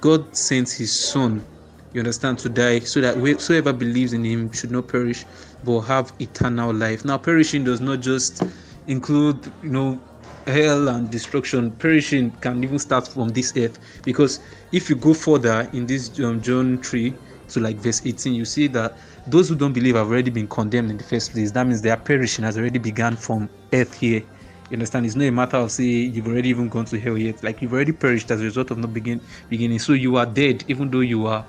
God 0.00 0.36
sent 0.36 0.70
his 0.70 0.92
son, 0.92 1.46
you 1.92 2.00
understand, 2.00 2.38
to 2.40 2.48
die 2.48 2.80
so 2.80 3.00
that 3.00 3.16
whoever 3.16 3.72
believes 3.72 4.12
in 4.12 4.24
him 4.24 4.52
should 4.52 4.70
not 4.70 4.88
perish 4.88 5.24
but 5.64 5.80
have 5.82 6.12
eternal 6.20 6.72
life. 6.72 7.04
Now, 7.04 7.18
perishing 7.18 7.64
does 7.64 7.80
not 7.80 8.00
just 8.00 8.42
include, 8.86 9.52
you 9.62 9.70
know, 9.70 10.00
hell 10.46 10.88
and 10.88 11.10
destruction. 11.10 11.70
Perishing 11.72 12.30
can 12.40 12.62
even 12.64 12.78
start 12.78 13.08
from 13.08 13.28
this 13.30 13.52
earth. 13.56 13.78
Because 14.04 14.40
if 14.72 14.88
you 14.88 14.96
go 14.96 15.14
further 15.14 15.68
in 15.72 15.86
this 15.86 16.18
um, 16.20 16.40
john 16.40 16.78
3 16.82 17.14
to 17.48 17.60
like 17.60 17.76
verse 17.76 18.00
18 18.04 18.32
you 18.32 18.44
see 18.44 18.68
that 18.68 18.96
those 19.26 19.48
who 19.48 19.56
don't 19.56 19.72
believe 19.72 19.96
have 19.96 20.08
already 20.08 20.30
been 20.30 20.48
condemned 20.48 20.90
in 20.90 20.96
the 20.96 21.04
first 21.04 21.32
place. 21.32 21.50
That 21.52 21.66
means 21.66 21.82
their 21.82 21.96
perishing 21.96 22.44
has 22.44 22.56
already 22.56 22.78
begun 22.78 23.16
from 23.16 23.48
earth 23.72 23.94
here. 23.94 24.22
You 24.70 24.74
understand? 24.74 25.04
It's 25.04 25.16
not 25.16 25.24
a 25.24 25.30
matter 25.30 25.56
of 25.56 25.70
say 25.72 25.82
you've 25.82 26.28
already 26.28 26.48
even 26.48 26.68
gone 26.68 26.84
to 26.86 26.98
hell 27.00 27.18
yet. 27.18 27.42
Like 27.42 27.60
you've 27.60 27.72
already 27.72 27.92
perished 27.92 28.30
as 28.30 28.40
a 28.40 28.44
result 28.44 28.70
of 28.70 28.78
not 28.78 28.94
begin 28.94 29.20
beginning. 29.48 29.80
So 29.80 29.92
you 29.92 30.16
are 30.16 30.26
dead 30.26 30.64
even 30.68 30.90
though 30.90 31.00
you 31.00 31.26
are 31.26 31.44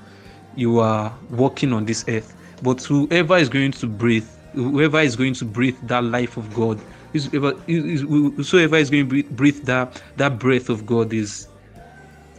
you 0.56 0.80
are 0.80 1.16
walking 1.30 1.74
on 1.74 1.86
this 1.86 2.04
earth 2.08 2.36
but 2.62 2.82
whoever 2.84 3.38
is 3.38 3.50
going 3.50 3.72
to 3.72 3.88
breathe 3.88 4.28
whoever 4.54 5.00
is 5.00 5.16
going 5.16 5.34
to 5.34 5.46
breathe 5.46 5.78
that 5.84 6.04
life 6.04 6.38
of 6.38 6.54
god 6.54 6.80
whosoever 7.14 8.78
is 8.78 8.90
going 8.90 9.10
to 9.10 9.24
breathe 9.32 9.64
that 9.66 10.02
that 10.16 10.40
breath 10.40 10.70
of 10.70 10.86
God 10.86 11.14
is 11.14 11.48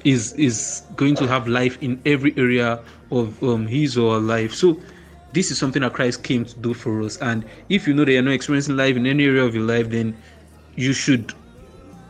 is 0.04 0.32
is 0.34 0.82
going 0.96 1.14
to 1.16 1.26
have 1.26 1.46
life 1.46 1.78
in 1.82 2.00
every 2.06 2.34
area 2.36 2.80
of 3.10 3.42
um, 3.42 3.66
his 3.66 3.96
or 3.98 4.14
her 4.14 4.20
life. 4.20 4.54
So 4.54 4.80
this 5.32 5.50
is 5.50 5.58
something 5.58 5.82
that 5.82 5.92
Christ 5.92 6.22
came 6.22 6.44
to 6.44 6.58
do 6.58 6.74
for 6.74 7.02
us. 7.02 7.16
And 7.18 7.44
if 7.68 7.86
you 7.86 7.94
know 7.94 8.04
that 8.04 8.12
you're 8.12 8.22
not 8.22 8.32
experiencing 8.32 8.76
life 8.76 8.96
in 8.96 9.06
any 9.06 9.24
area 9.24 9.44
of 9.44 9.54
your 9.54 9.64
life, 9.64 9.90
then 9.90 10.16
you 10.74 10.92
should 10.92 11.34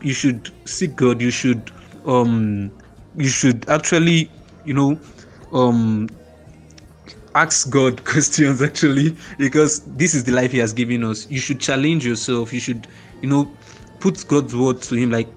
you 0.01 0.13
should 0.13 0.49
seek 0.65 0.95
God. 0.95 1.21
You 1.21 1.31
should 1.31 1.71
um 2.05 2.71
you 3.15 3.27
should 3.27 3.67
actually 3.69 4.31
you 4.65 4.73
know 4.73 4.99
um 5.53 6.09
ask 7.35 7.69
God 7.69 8.03
questions 8.05 8.61
actually 8.61 9.17
because 9.37 9.83
this 9.85 10.13
is 10.13 10.23
the 10.25 10.31
life 10.31 10.51
He 10.51 10.59
has 10.59 10.73
given 10.73 11.03
us. 11.03 11.29
You 11.29 11.39
should 11.39 11.61
challenge 11.61 12.05
yourself. 12.05 12.53
You 12.53 12.59
should, 12.59 12.87
you 13.21 13.29
know, 13.29 13.57
put 13.99 14.25
God's 14.27 14.55
word 14.55 14.81
to 14.83 14.95
Him. 14.95 15.11
Like 15.11 15.35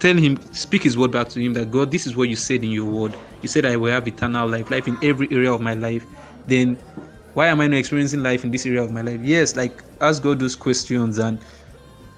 tell 0.00 0.16
Him, 0.16 0.38
speak 0.52 0.84
His 0.84 0.98
word 0.98 1.12
back 1.12 1.28
to 1.30 1.40
Him 1.40 1.54
that 1.54 1.70
God, 1.70 1.90
this 1.90 2.06
is 2.06 2.16
what 2.16 2.28
you 2.28 2.36
said 2.36 2.64
in 2.64 2.70
your 2.70 2.86
word. 2.86 3.18
You 3.42 3.48
said 3.48 3.66
I 3.66 3.76
will 3.76 3.92
have 3.92 4.08
eternal 4.08 4.48
life, 4.48 4.70
life 4.70 4.88
in 4.88 4.98
every 5.02 5.28
area 5.32 5.52
of 5.52 5.60
my 5.60 5.74
life. 5.74 6.06
Then 6.46 6.82
why 7.34 7.48
am 7.48 7.60
I 7.60 7.66
not 7.68 7.78
experiencing 7.78 8.22
life 8.22 8.44
in 8.44 8.50
this 8.50 8.66
area 8.66 8.82
of 8.82 8.90
my 8.90 9.02
life? 9.02 9.20
Yes, 9.22 9.56
like 9.56 9.82
ask 10.00 10.22
God 10.22 10.40
those 10.40 10.56
questions 10.56 11.18
and 11.18 11.44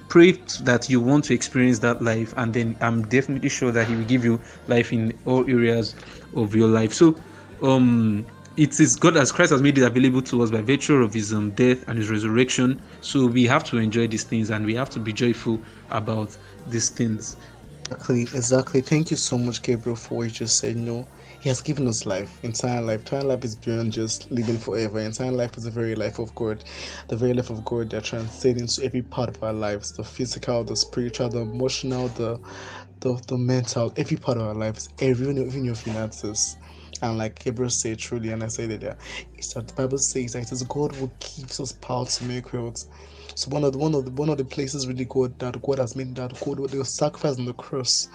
pray 0.09 0.33
that 0.61 0.89
you 0.89 1.01
want 1.01 1.25
to 1.25 1.35
experience 1.35 1.79
that 1.81 2.01
life 2.03 2.33
and 2.37 2.55
then 2.55 2.77
i'm 2.81 3.03
definitely 3.09 3.49
sure 3.49 3.71
that 3.73 3.87
he 3.89 3.97
will 3.97 4.05
give 4.05 4.25
you 4.25 4.41
life 4.67 4.93
in 4.93 5.19
all 5.25 5.49
areas 5.51 5.95
of 6.35 6.55
your 6.55 6.69
life 6.69 6.93
so 6.93 7.19
um 7.63 8.27
it 8.57 8.81
is 8.81 8.97
God 8.97 9.17
as 9.17 9.31
Christ 9.31 9.53
has 9.53 9.63
made 9.63 9.79
it 9.79 9.85
available 9.85 10.21
to 10.23 10.43
us 10.43 10.51
by 10.51 10.63
virtue 10.63 10.97
of 10.97 11.15
his 11.15 11.33
um, 11.33 11.53
death 11.53 11.85
and 11.87 11.97
his 11.97 12.11
resurrection. 12.11 12.83
So 13.01 13.27
we 13.29 13.45
have 13.45 13.63
to 13.67 13.79
enjoy 13.79 14.09
these 14.09 14.25
things 14.25 14.51
and 14.51 14.67
we 14.67 14.75
have 14.75 14.91
to 14.91 14.99
be 14.99 15.13
joyful 15.13 15.63
about 15.91 16.37
these 16.67 16.91
things. 16.91 17.37
Exactly, 17.91 18.23
exactly. 18.23 18.81
Thank 18.83 19.11
you 19.11 19.17
so 19.17 19.39
much, 19.39 19.63
Gabriel, 19.63 19.97
for 19.97 20.19
what 20.19 20.25
you 20.25 20.31
just 20.31 20.59
said. 20.59 20.77
You 20.77 20.83
know, 20.83 21.09
He 21.41 21.51
has 21.51 21.63
given 21.63 21.89
us 21.89 22.07
life, 22.07 22.41
entire 22.45 22.83
life. 22.83 23.01
Entire 23.01 23.25
life 23.25 23.45
is 23.45 23.57
beyond 23.57 23.93
just 23.93 24.31
living 24.33 24.59
forever. 24.59 25.01
Entire 25.01 25.33
life 25.33 25.57
is 25.57 25.65
the 25.65 25.71
very 25.71 25.95
life 25.95 26.19
of 26.19 26.35
God, 26.35 26.65
the 27.09 27.17
very 27.17 27.35
life 27.35 27.51
of 27.51 27.65
God 27.65 27.91
that 27.91 28.05
transcends 28.05 28.61
into 28.79 28.85
every 28.87 29.03
part 29.03 29.31
of 29.31 29.43
our 29.43 29.53
lives: 29.53 29.93
the 29.93 30.05
physical, 30.05 30.65
the 30.65 30.77
spiritual, 30.77 31.31
the 31.31 31.41
emotional, 31.41 32.09
the 32.11 32.41
the, 33.01 33.23
the 33.29 33.39
mental, 33.39 33.93
every 33.97 34.17
part 34.19 34.39
of 34.39 34.45
our 34.49 34.55
lives, 34.55 34.89
even 35.01 35.39
even 35.39 35.65
your 35.65 35.77
finances. 35.77 36.59
And 37.03 37.19
like 37.19 37.39
Gabriel 37.45 37.71
said 37.71 37.99
truly, 38.01 38.31
and 38.31 38.43
I 38.45 38.49
said 38.49 38.73
it 38.73 38.81
there, 38.83 38.99
it's 39.35 39.55
that 39.55 39.69
the 39.69 39.75
Bible 39.75 39.99
says 39.99 40.33
that 40.33 40.43
it 40.43 40.53
is 40.53 40.65
God 40.65 40.95
who 40.97 41.13
gives 41.21 41.61
us 41.61 41.73
power 41.73 42.07
to 42.07 42.25
make 42.25 42.53
wealth. 42.53 42.85
So 43.37 43.51
one 43.51 43.65
of 43.65 43.73
the 43.75 43.79
one 43.79 43.95
of 43.95 44.07
the 44.07 44.13
one 44.13 44.31
of 44.31 44.39
the 44.39 44.45
places 44.47 44.89
really 44.89 45.07
God 45.07 45.39
that 45.39 45.63
God 45.63 45.79
has 45.79 45.97
made 45.97 46.17
that 46.17 46.41
God 46.41 46.59
the 46.71 46.85
sacrifice 46.85 47.39
on 47.39 47.47
the 47.47 47.55
cross 47.55 48.09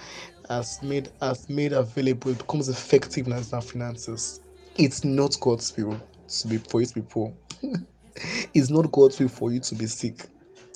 has 0.53 0.81
made 0.83 1.09
has 1.21 1.49
made 1.49 1.73
available 1.73 2.31
it 2.31 2.37
becomes 2.37 2.69
effective 2.69 3.27
in 3.27 3.33
our 3.33 3.61
finances. 3.61 4.39
It's 4.77 5.03
not 5.03 5.35
God's 5.39 5.75
will 5.75 5.99
to 6.27 6.47
be 6.47 6.57
for 6.57 6.81
you 6.81 6.87
to 6.87 6.93
be 6.95 7.01
poor. 7.01 7.33
it's 8.53 8.69
not 8.69 8.91
God's 8.91 9.19
will 9.19 9.29
for 9.29 9.51
you 9.51 9.59
to 9.59 9.75
be 9.75 9.87
sick. 9.87 10.25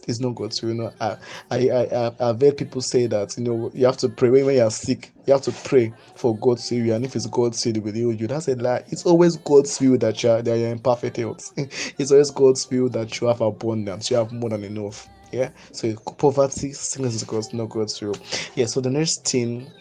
It's 0.08 0.20
not 0.20 0.36
God's 0.36 0.62
will. 0.62 0.70
You 0.70 0.76
know, 0.76 0.94
I, 1.02 1.18
I, 1.52 1.70
I, 1.70 2.12
I've 2.20 2.42
heard 2.42 2.58
people 2.58 2.82
say 2.82 3.08
that 3.08 3.38
you 3.38 3.44
know 3.44 3.72
you 3.74 3.86
have 3.86 3.98
to 3.98 4.10
pray 4.10 4.30
when, 4.30 4.56
you 4.56 4.64
are 4.64 4.72
sick. 4.72 5.12
You 5.26 5.34
have 5.34 5.44
to 5.44 5.52
pray 5.52 5.94
for 6.16 6.38
God's 6.38 6.70
will, 6.72 6.94
and 6.94 7.06
if 7.06 7.16
it's 7.16 7.28
God's 7.28 7.64
will, 7.66 7.82
with 7.82 7.98
you, 7.98 8.12
you. 8.12 8.28
That's 8.28 8.48
a 8.48 8.56
lie. 8.56 8.84
It's 8.88 9.06
always 9.06 9.38
God's 9.38 9.80
will 9.80 9.98
that 9.98 10.24
you 10.24 10.32
are 10.32 10.42
that 10.42 10.58
you're 10.58 10.70
in 10.70 10.80
perfect 10.80 11.18
health. 11.18 11.52
it's 11.58 12.12
always 12.12 12.32
God's 12.32 12.70
will 12.70 12.90
that 12.90 13.20
you 13.20 13.28
have 13.28 13.42
abundance. 13.42 14.10
You 14.10 14.18
have 14.18 14.32
more 14.32 14.50
than 14.50 14.64
enough. 14.64 15.08
Yeah. 15.32 15.50
So 15.72 15.96
poverty, 16.18 16.74
sickness 16.74 17.16
is 17.16 17.54
not 17.54 17.70
God's 17.70 18.02
will. 18.02 18.16
Yeah. 18.56 18.66
So 18.66 18.82
the 18.82 18.90
next 18.90 19.28
thing 19.28 19.72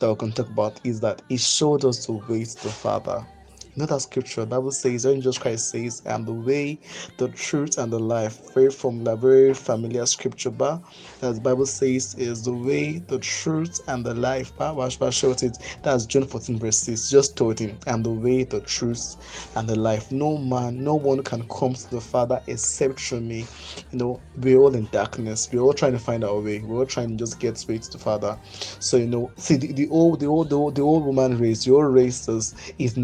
that 0.00 0.08
we 0.10 0.16
can 0.16 0.32
talk 0.32 0.48
about 0.48 0.80
is 0.84 1.00
that 1.00 1.22
He 1.28 1.36
showed 1.36 1.84
us 1.84 2.06
to 2.06 2.20
the 2.54 2.70
Father. 2.70 3.26
Know 3.78 3.86
that 3.86 4.00
scripture, 4.02 4.46
Bible 4.46 4.72
says, 4.72 5.06
when 5.06 5.22
Jesus 5.22 5.38
Christ 5.38 5.70
says, 5.70 6.02
I 6.06 6.12
am 6.14 6.26
the 6.26 6.34
way, 6.34 6.80
the 7.18 7.30
truth, 7.30 7.78
and 7.78 7.92
the 7.92 8.00
life. 8.00 8.42
Very 8.54 8.70
from 8.70 9.04
the 9.04 9.16
very 9.16 9.54
familiar 9.54 10.06
scripture, 10.06 10.50
but 10.50 10.82
that 11.20 11.36
the 11.36 11.42
Bible 11.42 11.66
says 11.66 12.14
is 12.16 12.44
the 12.44 12.54
way, 12.54 12.98
the 13.08 13.20
truth, 13.20 13.80
and 13.88 14.06
the 14.06 14.14
life. 14.14 14.52
But 14.58 14.74
showed 15.14 15.42
it. 15.44 15.58
That's 15.82 16.06
John 16.06 16.26
14, 16.26 16.58
verse 16.60 16.80
6. 16.80 17.10
Just 17.10 17.36
told 17.36 17.60
him, 17.60 17.78
I 17.86 17.92
am 17.92 18.04
the 18.04 18.12
way, 18.12 18.44
the 18.44 18.60
truth, 18.62 19.16
and 19.56 19.68
the 19.68 19.76
life. 19.76 20.12
No 20.12 20.38
man, 20.38 20.84
no 20.84 20.96
one 20.96 21.22
can 21.24 21.48
come 21.48 21.74
to 21.74 21.90
the 21.90 22.02
Father 22.02 22.42
except 22.48 23.00
through 23.00 23.22
me. 23.22 23.50
You 23.90 23.98
know, 23.98 24.24
we're 24.36 24.58
all 24.58 24.74
in 24.76 24.88
darkness. 24.88 25.48
We're 25.52 25.60
all 25.62 25.74
trying 25.74 25.92
to 25.94 26.00
find 26.00 26.24
our 26.24 26.40
way. 26.40 26.60
We're 26.62 26.78
all 26.80 26.86
trying 26.86 27.10
to 27.10 27.16
just 27.16 27.40
get 27.40 27.58
straight 27.58 27.82
to 27.84 27.92
the 27.92 27.98
Father. 27.98 28.38
So, 28.80 28.98
you 28.98 29.08
know, 29.08 29.32
see 29.38 29.56
the, 29.56 29.72
the 29.72 29.88
old 29.88 30.20
the 30.20 30.26
old 30.26 30.50
the 30.50 30.56
old, 30.56 30.76
the 30.76 30.82
old 30.82 31.04
woman 31.06 31.38
race, 31.38 31.66
your 31.66 31.90
race 31.90 32.28
is, 32.28 32.54
is 32.78 32.96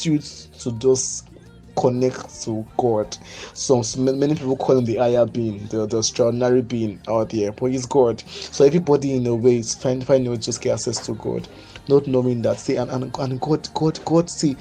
pursuit 0.00 0.48
to 0.60 0.72
just 0.78 1.28
connect 1.76 2.42
to 2.42 2.66
God. 2.76 3.16
So, 3.54 3.82
many 3.98 4.34
people 4.34 4.56
call 4.56 4.78
him 4.78 4.84
the 4.84 4.96
higher 4.96 5.26
being, 5.26 5.66
the, 5.68 5.86
the 5.86 5.98
extraordinary 5.98 6.62
being 6.62 7.00
out 7.08 7.30
there, 7.30 7.52
but 7.52 7.66
he's 7.66 7.86
God. 7.86 8.20
So 8.28 8.64
everybody 8.64 9.14
in 9.16 9.26
a 9.26 9.34
way 9.34 9.58
is 9.58 9.74
find 9.74 10.04
find 10.06 10.24
to 10.26 10.36
just 10.36 10.60
get 10.60 10.74
access 10.74 11.04
to 11.06 11.14
God, 11.14 11.48
not 11.88 12.06
knowing 12.06 12.42
that. 12.42 12.58
See, 12.60 12.76
and, 12.76 12.90
and, 12.90 13.16
and 13.18 13.40
God, 13.40 13.68
God, 13.74 14.04
God, 14.04 14.30
see. 14.30 14.56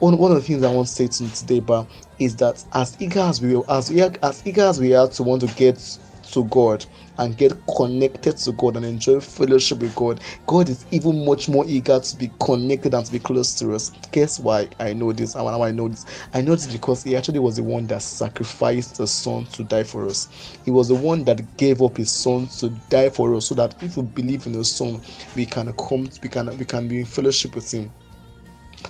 One, 0.00 0.18
one 0.18 0.32
of 0.32 0.38
the 0.38 0.42
things 0.42 0.64
I 0.64 0.72
want 0.72 0.88
to 0.88 0.92
say 0.94 1.06
to 1.06 1.24
you 1.24 1.30
today, 1.30 1.60
but 1.60 1.86
is 2.18 2.36
that 2.36 2.64
as 2.72 2.96
eager 3.00 3.20
as 3.20 3.40
we 3.40 3.56
as 3.68 3.90
as 4.22 4.42
eager 4.44 4.62
as 4.62 4.80
we 4.80 4.94
are 4.94 5.08
to 5.08 5.22
want 5.22 5.42
to 5.42 5.48
get 5.54 5.78
to 6.32 6.44
God 6.46 6.84
and 7.18 7.36
get 7.36 7.52
connected 7.76 8.36
to 8.38 8.52
God 8.52 8.76
and 8.76 8.86
enjoy 8.86 9.20
fellowship 9.20 9.80
with 9.80 9.94
God, 9.94 10.20
God 10.46 10.68
is 10.68 10.86
even 10.90 11.24
much 11.24 11.48
more 11.48 11.64
eager 11.66 12.00
to 12.00 12.16
be 12.16 12.32
connected 12.40 12.94
and 12.94 13.06
to 13.06 13.12
be 13.12 13.20
close 13.20 13.54
to 13.56 13.74
us. 13.74 13.90
Guess 14.12 14.40
why 14.40 14.68
I 14.80 14.92
know 14.94 15.12
this? 15.12 15.34
And 15.36 15.48
I 15.48 15.70
know 15.72 15.88
this? 15.88 16.06
I 16.34 16.42
know 16.42 16.54
this 16.56 16.72
because 16.72 17.04
He 17.04 17.16
actually 17.16 17.40
was 17.40 17.56
the 17.56 17.64
one 17.64 17.86
that 17.88 18.02
sacrificed 18.02 18.98
the 18.98 19.06
Son 19.06 19.46
to 19.46 19.64
die 19.64 19.84
for 19.84 20.06
us. 20.06 20.28
He 20.64 20.70
was 20.70 20.88
the 20.88 20.96
one 20.96 21.24
that 21.24 21.56
gave 21.56 21.82
up 21.82 21.96
His 21.98 22.12
Son 22.12 22.48
to 22.58 22.70
die 22.90 23.10
for 23.10 23.34
us, 23.34 23.48
so 23.48 23.54
that 23.56 23.74
if 23.82 23.96
we 23.96 24.02
believe 24.04 24.46
in 24.46 24.52
the 24.52 24.64
Son, 24.64 25.02
we 25.36 25.46
can 25.46 25.72
come, 25.74 26.08
we 26.22 26.28
can, 26.28 26.56
we 26.58 26.64
can 26.64 26.88
be 26.88 27.00
in 27.00 27.06
fellowship 27.06 27.54
with 27.56 27.70
Him. 27.72 27.92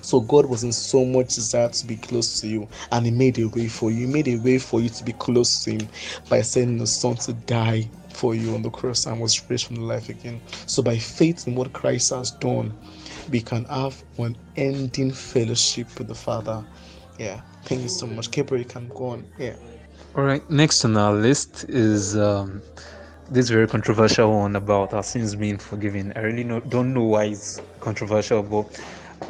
So 0.01 0.21
God 0.21 0.47
was 0.47 0.65
in 0.65 0.73
so 0.73 1.05
much 1.05 1.35
desire 1.35 1.69
to 1.69 1.87
be 1.87 1.97
close 1.97 2.41
to 2.41 2.49
you, 2.49 2.69
and 2.91 3.05
He 3.07 3.13
made 3.13 3.39
a 3.39 3.49
way 3.49 3.69
for 3.69 3.91
you. 3.91 4.07
He 4.07 4.13
made 4.13 4.29
a 4.29 4.37
way 4.37 4.59
for 4.59 4.81
you 4.81 4.89
to 4.89 5.05
be 5.05 5.13
close 5.13 5.63
to 5.65 5.73
Him 5.73 5.89
by 6.29 6.43
sending 6.43 6.79
the 6.79 6.87
Son 6.87 7.17
to 7.17 7.33
die 7.33 7.89
for 8.11 8.35
you 8.35 8.55
on 8.55 8.63
the 8.63 8.71
cross 8.71 9.07
and 9.07 9.21
was 9.21 9.49
raised 9.51 9.67
from 9.67 9.77
the 9.77 9.83
life 9.83 10.09
again. 10.09 10.41
So 10.67 10.83
by 10.83 10.99
faith 10.99 11.47
in 11.47 11.55
what 11.55 11.73
Christ 11.73 12.11
has 12.11 12.31
done, 12.31 12.73
we 13.31 13.41
can 13.41 13.65
have 13.67 14.03
unending 14.19 15.13
fellowship 15.13 15.99
with 15.99 16.09
the 16.09 16.15
Father. 16.15 16.65
Yeah. 17.19 17.41
Thank 17.65 17.83
you 17.83 17.89
so 17.89 18.07
much. 18.07 18.31
Gabriel, 18.31 18.63
you 18.63 18.69
can 18.69 18.89
go 18.89 19.07
on. 19.09 19.27
Yeah. 19.39 19.55
All 20.15 20.25
right. 20.25 20.49
Next 20.51 20.85
on 20.85 20.97
our 20.97 21.15
list 21.15 21.65
is 21.69 22.17
um, 22.17 22.63
this 23.31 23.49
very 23.49 23.67
controversial 23.67 24.31
one 24.31 24.57
about 24.57 24.93
our 24.93 25.03
sins 25.03 25.35
being 25.35 25.59
forgiven. 25.59 26.13
I 26.17 26.21
really 26.21 26.45
know, 26.45 26.61
don't 26.61 26.93
know 26.93 27.05
why 27.05 27.25
it's 27.25 27.61
controversial, 27.81 28.43
but 28.43 28.79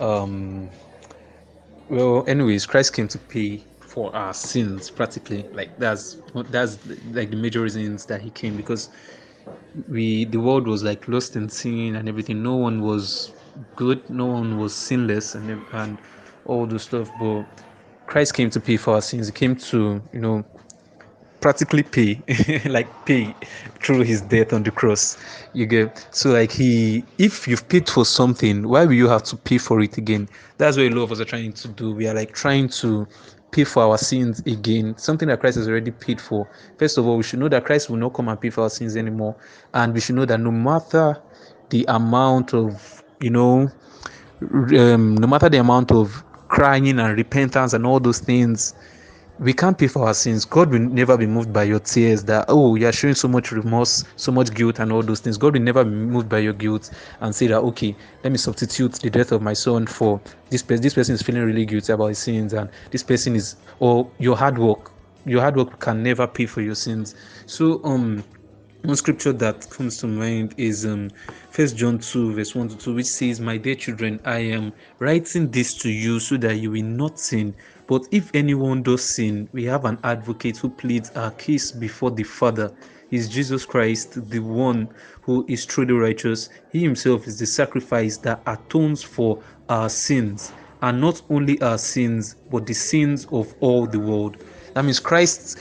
um, 0.00 0.70
well, 1.88 2.25
anyways, 2.26 2.66
Christ 2.66 2.94
came 2.94 3.08
to 3.08 3.18
pay 3.18 3.64
for 3.81 4.14
our 4.14 4.33
sins 4.33 4.90
practically. 4.90 5.46
Like 5.52 5.76
that's 5.76 6.16
that's 6.50 6.78
like 7.12 7.31
the 7.31 7.37
major 7.37 7.61
reasons 7.61 8.07
that 8.07 8.22
he 8.22 8.31
came 8.31 8.57
because 8.57 8.88
we 9.88 10.24
the 10.24 10.38
world 10.40 10.66
was 10.66 10.83
like 10.83 11.07
lost 11.09 11.37
in 11.37 11.48
sin 11.48 11.96
and 11.96 12.09
everything. 12.09 12.42
No 12.42 12.57
one 12.57 12.83
was 12.83 13.33
good, 13.76 14.09
no 14.09 14.26
one 14.26 14.59
was 14.59 14.74
sinless 14.74 15.35
and 15.35 15.66
and 15.72 15.98
all 16.46 16.66
the 16.66 16.78
stuff. 16.78 17.11
But 17.18 17.44
Christ 18.07 18.35
came 18.35 18.50
to 18.50 18.61
pay 18.61 18.76
for 18.76 18.94
our 18.94 19.02
sins. 19.02 19.26
He 19.26 19.33
came 19.33 19.57
to 19.57 20.02
you 20.12 20.20
know 20.20 20.44
practically 21.42 21.83
pay 21.83 22.22
like 22.66 22.88
pay 23.05 23.35
through 23.83 24.00
his 24.00 24.22
death 24.22 24.52
on 24.52 24.62
the 24.62 24.70
cross. 24.70 25.18
You 25.52 25.66
get 25.66 26.07
so 26.12 26.31
like 26.31 26.52
he 26.52 27.05
if 27.18 27.46
you've 27.46 27.68
paid 27.68 27.88
for 27.88 28.07
something 28.07 28.66
why 28.68 28.87
will 28.87 28.94
you 28.94 29.09
have 29.09 29.24
to 29.24 29.37
pay 29.37 29.59
for 29.59 29.81
it 29.83 29.98
again? 29.98 30.28
That's 30.57 30.76
what 30.78 30.87
a 30.87 30.90
lot 30.90 31.02
of 31.02 31.12
us 31.12 31.20
are 31.20 31.26
trying 31.26 31.52
to 31.52 31.68
do. 31.68 31.92
We 31.92 32.07
are 32.07 32.14
like 32.14 32.33
trying 32.33 32.68
to 32.81 33.07
pay 33.50 33.64
for 33.64 33.83
our 33.83 33.98
sins 33.98 34.40
again 34.46 34.96
something 34.96 35.28
that 35.28 35.38
christ 35.40 35.59
has 35.59 35.68
already 35.68 35.90
paid 35.90 36.20
for. 36.20 36.48
First 36.78 36.96
of 36.96 37.07
all 37.07 37.18
we 37.18 37.22
should 37.22 37.40
know 37.40 37.48
that 37.50 37.66
christ 37.66 37.90
will 37.90 37.98
not 37.98 38.14
come 38.14 38.28
and 38.28 38.40
pay 38.40 38.48
for 38.48 38.62
our 38.62 38.70
sins 38.70 38.96
anymore. 38.96 39.37
And 39.74 39.92
we 39.92 40.00
should 40.00 40.14
know 40.14 40.24
that 40.24 40.40
no 40.40 40.50
matter 40.52 41.20
the 41.68 41.85
amount 41.88 42.55
of 42.55 43.02
you 43.20 43.31
know 43.31 43.68
um, 44.40 45.16
no 45.16 45.26
matter 45.26 45.48
the 45.48 45.59
amount 45.59 45.92
of 45.92 46.24
crying 46.48 46.88
and 46.98 47.16
repentance 47.16 47.72
and 47.72 47.87
all 47.87 47.98
those 47.98 48.18
things 48.18 48.74
we 49.42 49.52
can't 49.52 49.76
pay 49.76 49.88
for 49.88 50.07
our 50.07 50.14
sins. 50.14 50.44
God 50.44 50.70
will 50.70 50.78
never 50.78 51.16
be 51.16 51.26
moved 51.26 51.52
by 51.52 51.64
your 51.64 51.81
tears 51.81 52.22
that, 52.24 52.44
oh, 52.48 52.76
you're 52.76 52.92
showing 52.92 53.16
so 53.16 53.26
much 53.26 53.50
remorse, 53.50 54.05
so 54.14 54.31
much 54.31 54.55
guilt, 54.55 54.78
and 54.78 54.92
all 54.92 55.02
those 55.02 55.18
things. 55.18 55.37
God 55.37 55.55
will 55.55 55.62
never 55.62 55.83
be 55.83 55.90
moved 55.90 56.28
by 56.28 56.38
your 56.38 56.52
guilt 56.52 56.90
and 57.20 57.35
say 57.35 57.48
that, 57.48 57.59
okay, 57.59 57.96
let 58.22 58.31
me 58.31 58.38
substitute 58.38 58.92
the 58.94 59.11
death 59.11 59.33
of 59.33 59.42
my 59.42 59.52
son 59.52 59.87
for 59.88 60.20
this 60.48 60.62
person. 60.62 60.83
This 60.83 60.94
person 60.94 61.16
is 61.16 61.22
feeling 61.22 61.42
really 61.42 61.66
guilty 61.66 61.92
about 61.92 62.07
his 62.07 62.20
sins, 62.20 62.52
and 62.52 62.70
this 62.92 63.02
person 63.02 63.35
is, 63.35 63.57
or 63.81 64.09
your 64.18 64.37
hard 64.37 64.59
work. 64.59 64.92
Your 65.24 65.40
hard 65.40 65.57
work 65.57 65.81
can 65.81 66.05
never 66.05 66.28
pay 66.28 66.46
for 66.46 66.61
your 66.61 66.76
sins. 66.76 67.16
So, 67.46 67.81
um, 67.83 68.22
one 68.85 68.96
scripture 68.96 69.33
that 69.33 69.68
comes 69.70 69.98
to 69.98 70.09
mind 70.09 70.55
is 70.57 70.85
um 70.85 71.09
first 71.50 71.76
john 71.76 72.00
2 72.00 72.35
verse 72.35 72.52
1 72.52 72.68
to 72.70 72.76
2 72.76 72.94
which 72.94 73.07
says 73.07 73.38
my 73.38 73.57
dear 73.57 73.76
children 73.76 74.18
i 74.24 74.38
am 74.38 74.72
writing 74.98 75.48
this 75.52 75.74
to 75.74 75.88
you 75.88 76.18
so 76.18 76.37
that 76.37 76.57
you 76.57 76.72
will 76.72 76.83
not 76.83 77.16
sin 77.16 77.55
but 77.92 78.09
if 78.11 78.31
anyone 78.33 78.83
does 78.83 79.05
sin 79.05 79.46
we 79.52 79.64
have 79.64 79.85
an 79.85 79.98
advocate 80.02 80.57
who 80.57 80.70
pleads 80.70 81.11
our 81.11 81.31
case 81.33 81.70
before 81.70 82.11
the 82.11 82.22
father. 82.22 82.72
Is 83.11 83.28
jesus 83.28 83.66
christ 83.66 84.31
the 84.31 84.38
one 84.38 84.88
who 85.20 85.44
is 85.46 85.66
truly 85.66 85.92
righteous. 85.92 86.48
He 86.72 86.83
himself 86.83 87.26
is 87.26 87.38
the 87.38 87.44
sacrifice 87.44 88.16
that 88.16 88.40
atones 88.46 89.02
for 89.02 89.42
our 89.68 89.90
sins. 89.90 90.55
And 90.81 91.02
not 91.02 91.20
only 91.28 91.61
our 91.61 91.76
sins 91.76 92.37
but 92.50 92.64
the 92.64 92.72
sins 92.72 93.26
of 93.31 93.55
all 93.61 93.85
the 93.85 94.00
world. 94.00 94.38
That 94.72 94.87
means 94.87 94.98
christ 94.98 95.59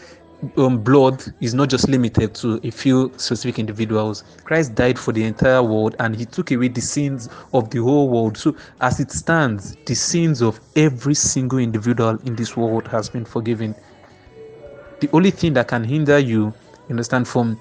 um, 0.58 0.80
blood 0.80 1.24
is 1.40 1.54
not 1.54 1.70
just 1.70 1.88
limited 1.88 2.34
to 2.36 2.60
a 2.64 2.72
few 2.72 3.12
specific 3.18 3.60
individuals. 3.60 4.24
Christ 4.44 4.76
died 4.76 4.98
for 4.98 5.12
the 5.12 5.24
entire 5.24 5.62
world 5.62 5.96
and 6.00 6.16
he 6.16 6.26
took 6.26 6.52
away 6.52 6.68
the 6.68 6.82
sins 6.82 7.30
of 7.54 7.70
the 7.70 7.80
whole 7.80 8.10
world. 8.10 8.38
So, 8.38 8.56
as 8.82 9.00
it 9.00 9.12
stands, 9.12 9.76
the 9.86 9.96
sins 9.96 10.42
of 10.42 10.60
every 10.76 11.14
single 11.16 11.60
individual 11.60 12.18
in 12.26 12.36
this 12.36 12.58
world 12.58 12.88
has 12.88 13.10
been 13.10 13.26
forgiven. 13.26 13.76
The 15.00 15.10
only 15.14 15.32
thing 15.32 15.54
that 15.54 15.68
can 15.68 15.84
hinder 15.84 16.20
you, 16.20 16.54
understand, 16.90 17.28
from 17.28 17.58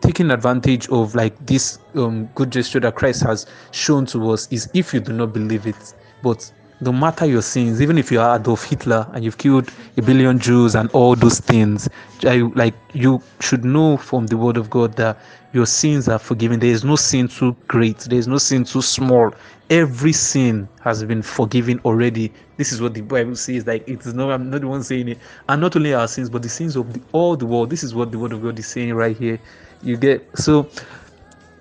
taking 0.00 0.30
advantage 0.30 0.88
of 0.90 1.14
like 1.14 1.34
this 1.46 1.78
um, 1.94 2.26
good 2.34 2.52
gesture 2.52 2.80
that 2.80 2.94
Christ 2.94 3.22
has 3.22 3.46
shown 3.72 4.06
to 4.06 4.30
us 4.30 4.46
is 4.52 4.68
if 4.74 4.92
you 4.92 5.00
do 5.00 5.12
not 5.12 5.32
believe 5.32 5.66
it. 5.66 5.94
But 6.22 6.50
no 6.80 6.92
matter 6.92 7.24
your 7.24 7.42
sins, 7.42 7.80
even 7.80 7.96
if 7.96 8.12
you 8.12 8.20
are 8.20 8.36
Adolf 8.36 8.64
Hitler 8.64 9.06
and 9.12 9.24
you've 9.24 9.38
killed 9.38 9.70
a 9.96 10.02
billion 10.02 10.38
Jews 10.38 10.74
and 10.74 10.90
all 10.90 11.16
those 11.16 11.40
things, 11.40 11.88
like 12.22 12.74
you 12.92 13.22
should 13.40 13.64
know 13.64 13.96
from 13.96 14.26
the 14.26 14.36
word 14.36 14.56
of 14.56 14.68
God 14.68 14.94
that 14.96 15.18
your 15.52 15.66
sins 15.66 16.06
are 16.08 16.18
forgiven. 16.18 16.60
There 16.60 16.70
is 16.70 16.84
no 16.84 16.96
sin 16.96 17.28
too 17.28 17.56
great, 17.66 18.00
there 18.00 18.18
is 18.18 18.28
no 18.28 18.38
sin 18.38 18.64
too 18.64 18.82
small. 18.82 19.32
Every 19.68 20.12
sin 20.12 20.68
has 20.82 21.02
been 21.02 21.22
forgiven 21.22 21.80
already. 21.84 22.32
This 22.56 22.72
is 22.72 22.80
what 22.80 22.94
the 22.94 23.00
Bible 23.00 23.34
says. 23.34 23.66
Like 23.66 23.88
it 23.88 24.06
is 24.06 24.14
not, 24.14 24.30
I'm 24.30 24.50
not 24.50 24.60
the 24.60 24.68
one 24.68 24.84
saying 24.84 25.08
it. 25.08 25.18
And 25.48 25.60
not 25.60 25.74
only 25.74 25.92
our 25.92 26.06
sins, 26.06 26.30
but 26.30 26.42
the 26.42 26.48
sins 26.48 26.76
of 26.76 26.92
the, 26.92 27.00
all 27.12 27.36
the 27.36 27.46
world. 27.46 27.70
This 27.70 27.82
is 27.82 27.92
what 27.94 28.12
the 28.12 28.18
word 28.18 28.32
of 28.32 28.42
God 28.42 28.58
is 28.58 28.66
saying 28.68 28.94
right 28.94 29.16
here. 29.16 29.40
You 29.82 29.96
get 29.96 30.38
so 30.38 30.68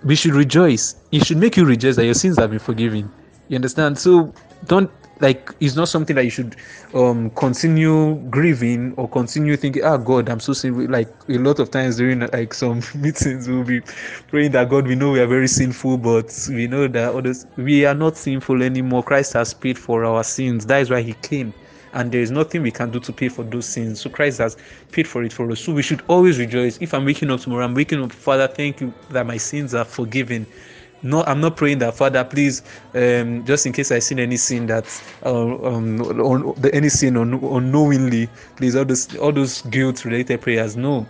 we 0.03 0.15
should 0.15 0.33
rejoice. 0.35 0.97
It 1.11 1.25
should 1.25 1.37
make 1.37 1.57
you 1.57 1.65
rejoice 1.65 1.95
that 1.95 2.05
your 2.05 2.13
sins 2.13 2.37
have 2.37 2.51
been 2.51 2.59
forgiven. 2.59 3.11
You 3.47 3.55
understand? 3.55 3.97
So 3.97 4.31
don't 4.65 4.91
like 5.21 5.49
it's 5.59 5.75
not 5.75 5.87
something 5.87 6.15
that 6.15 6.23
you 6.25 6.29
should 6.29 6.55
um 6.93 7.29
continue 7.31 8.15
grieving 8.29 8.93
or 8.97 9.07
continue 9.09 9.55
thinking 9.55 9.83
ah 9.83 9.97
god 9.97 10.29
i'm 10.29 10.39
so 10.39 10.53
sinful 10.53 10.89
like 10.89 11.09
a 11.29 11.37
lot 11.37 11.59
of 11.59 11.71
times 11.71 11.97
during 11.97 12.19
like 12.19 12.53
some 12.53 12.81
meetings 12.95 13.47
we'll 13.47 13.63
be 13.63 13.81
praying 14.27 14.51
that 14.51 14.69
god 14.69 14.85
we 14.87 14.95
know 14.95 15.11
we 15.11 15.19
are 15.19 15.27
very 15.27 15.47
sinful 15.47 15.97
but 15.97 16.31
we 16.49 16.67
know 16.67 16.87
that 16.87 17.13
others 17.13 17.45
we 17.55 17.85
are 17.85 17.95
not 17.95 18.17
sinful 18.17 18.61
anymore 18.61 19.03
christ 19.03 19.33
has 19.33 19.53
paid 19.53 19.77
for 19.77 20.03
our 20.05 20.23
sins 20.23 20.65
that 20.65 20.81
is 20.81 20.89
why 20.89 21.01
he 21.01 21.13
came 21.15 21.53
and 21.93 22.11
there 22.11 22.21
is 22.21 22.29
nothing 22.29 22.61
we 22.61 22.71
can 22.71 22.91
do 22.91 22.99
to 22.99 23.13
pay 23.13 23.29
for 23.29 23.45
those 23.45 23.65
sins. 23.69 24.01
So 24.01 24.09
Christ 24.09 24.39
has 24.39 24.57
paid 24.91 25.07
for 25.07 25.23
it 25.23 25.31
for 25.31 25.49
us. 25.49 25.61
So 25.61 25.71
we 25.71 25.81
should 25.81 26.03
always 26.09 26.37
rejoice. 26.37 26.77
If 26.81 26.93
I'm 26.93 27.05
waking 27.05 27.31
up 27.31 27.39
tomorrow, 27.39 27.63
I'm 27.63 27.73
waking 27.73 28.03
up, 28.03 28.11
Father, 28.11 28.49
thank 28.49 28.81
you 28.81 28.93
that 29.11 29.25
my 29.25 29.37
sins 29.37 29.73
are 29.73 29.85
forgiven 29.85 30.45
no 31.05 31.23
i'm 31.23 31.39
not 31.39 31.55
praying 31.55 31.77
that 31.79 31.95
father 31.95 32.23
please 32.23 32.63
um, 32.95 33.45
just 33.45 33.65
in 33.65 33.71
case 33.71 33.91
i 33.91 33.99
sin 33.99 34.19
any 34.19 34.35
sin 34.35 34.65
that 34.65 34.85
uh, 35.25 35.65
um, 35.65 36.01
on, 36.01 36.53
the, 36.61 36.73
any 36.73 36.89
sin 36.89 37.15
un, 37.15 37.33
unknowingly 37.35 38.27
please 38.55 38.75
all 38.75 38.85
those 38.85 39.15
all 39.17 39.31
those 39.31 39.61
guilt 39.63 40.03
related 40.03 40.41
prayers 40.41 40.75
no 40.75 41.05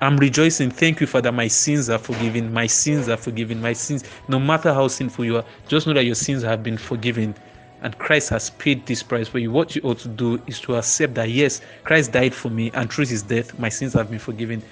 i'm 0.00 0.16
rejoicing 0.16 0.70
thank 0.70 1.00
you 1.00 1.06
father 1.06 1.30
my 1.30 1.46
sins 1.48 1.88
are 1.88 1.98
forgiven 1.98 2.52
my 2.52 2.66
sins 2.66 3.08
are 3.08 3.16
forgiven 3.16 3.60
my 3.60 3.72
sins 3.72 4.04
no 4.26 4.38
matter 4.38 4.74
how 4.74 4.88
sinful 4.88 5.24
you 5.24 5.36
are 5.36 5.44
just 5.68 5.86
know 5.86 5.94
that 5.94 6.04
your 6.04 6.14
sins 6.14 6.42
have 6.42 6.62
been 6.62 6.76
forgiven 6.76 7.34
and 7.80 7.96
Christ 7.98 8.30
has 8.30 8.50
paid 8.50 8.86
this 8.86 9.02
price 9.04 9.28
for 9.28 9.38
you. 9.38 9.52
What 9.52 9.76
you 9.76 9.82
ought 9.82 9.98
to 10.00 10.08
do 10.08 10.42
is 10.48 10.60
to 10.62 10.74
accept 10.76 11.14
that 11.14 11.30
yes, 11.30 11.60
Christ 11.84 12.10
died 12.10 12.34
for 12.34 12.50
me, 12.50 12.70
and 12.74 12.92
through 12.92 13.06
his 13.06 13.22
death, 13.22 13.56
my 13.58 13.68
sins 13.68 13.92
have 13.92 14.10
been 14.10 14.18
forgiven. 14.18 14.62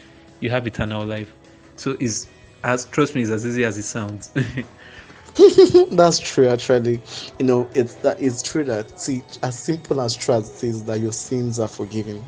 You 0.41 0.51
have 0.51 0.67
eternal 0.67 1.07
life. 1.07 1.33
So 1.77 1.97
is 2.01 2.27
as 2.67 2.87
trust 2.87 3.15
me, 3.15 3.23
it's 3.23 3.31
as 3.31 3.47
easy 3.47 3.65
as 3.65 3.79
it 3.79 3.85
sounds. 3.85 4.33
That's 5.93 6.19
true, 6.19 6.49
actually. 6.49 7.03
You 7.39 7.47
know, 7.47 7.71
it's 7.75 7.97
that 7.97 8.21
it's 8.21 8.43
true 8.43 8.65
that 8.65 8.99
see, 8.99 9.23
as 9.43 9.59
simple 9.59 10.01
as 10.01 10.15
trust 10.17 10.65
is 10.65 10.85
that 10.87 11.01
your 11.01 11.13
sins 11.13 11.59
are 11.61 11.69
forgiven. 11.69 12.25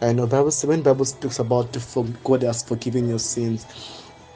I 0.00 0.12
know 0.12 0.26
Bible 0.26 0.52
when 0.64 0.82
Bible 0.82 1.04
speaks 1.04 1.38
about 1.38 1.72
the 1.72 1.80
God 2.24 2.42
has 2.42 2.62
forgiven 2.62 3.08
your 3.08 3.18
sins, 3.18 3.66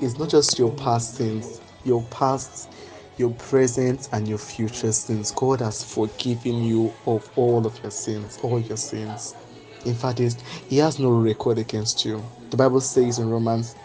it's 0.01 0.19
not 0.19 0.29
just 0.31 0.59
your 0.59 0.73
past 0.73 1.17
sins, 1.17 1.61
your 1.85 2.03
past, 2.05 2.73
your 3.17 3.31
present, 3.31 4.09
and 4.13 4.29
your 4.29 4.39
future 4.39 4.93
sins. 4.93 5.33
God 5.33 5.61
has 5.61 5.83
forgiven 5.83 6.63
you 6.65 6.93
of 7.07 7.29
all 7.37 7.67
of 7.67 7.83
your 7.83 7.93
sins, 7.93 8.39
all 8.43 8.61
your 8.61 8.77
sins. 8.77 9.35
In 9.87 9.95
fact, 9.95 10.21
He 10.69 10.79
has 10.79 10.99
no 10.99 11.11
record 11.11 11.59
against 11.59 12.05
you. 12.05 12.23
The 12.51 12.57
Bible 12.57 12.81
says 12.81 13.19
in 13.19 13.29
Romans 13.29 13.77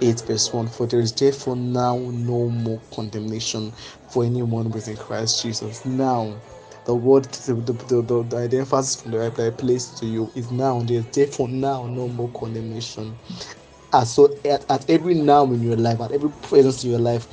8 0.00 0.20
verse 0.22 0.52
1 0.52 0.68
For 0.68 0.86
there 0.86 1.00
is 1.00 1.12
therefore 1.12 1.56
now 1.56 1.98
no 1.98 2.48
more 2.48 2.80
condemnation 2.92 3.72
for 4.08 4.24
anyone 4.24 4.70
within 4.70 4.96
Christ 4.96 5.42
Jesus. 5.42 5.84
Now, 5.84 6.34
the 6.84 6.94
word, 6.94 7.24
the, 7.24 7.54
the, 7.54 7.72
the, 8.02 8.48
the, 8.48 8.58
emphasis 8.58 9.02
from 9.02 9.10
the 9.10 9.18
right 9.18 9.58
place 9.58 9.88
to 9.98 10.06
you 10.06 10.30
is 10.34 10.50
now. 10.50 10.80
There 10.80 10.98
is 10.98 11.06
therefore 11.06 11.48
now 11.48 11.86
no 11.86 12.08
more 12.08 12.30
condemnation. 12.30 13.16
As 13.92 14.14
so 14.14 14.36
at, 14.44 14.68
at 14.70 14.88
every 14.88 15.14
now 15.14 15.44
in 15.44 15.62
your 15.62 15.76
life, 15.76 16.00
at 16.00 16.12
every 16.12 16.30
presence 16.42 16.84
in 16.84 16.90
your 16.90 17.00
life, 17.00 17.26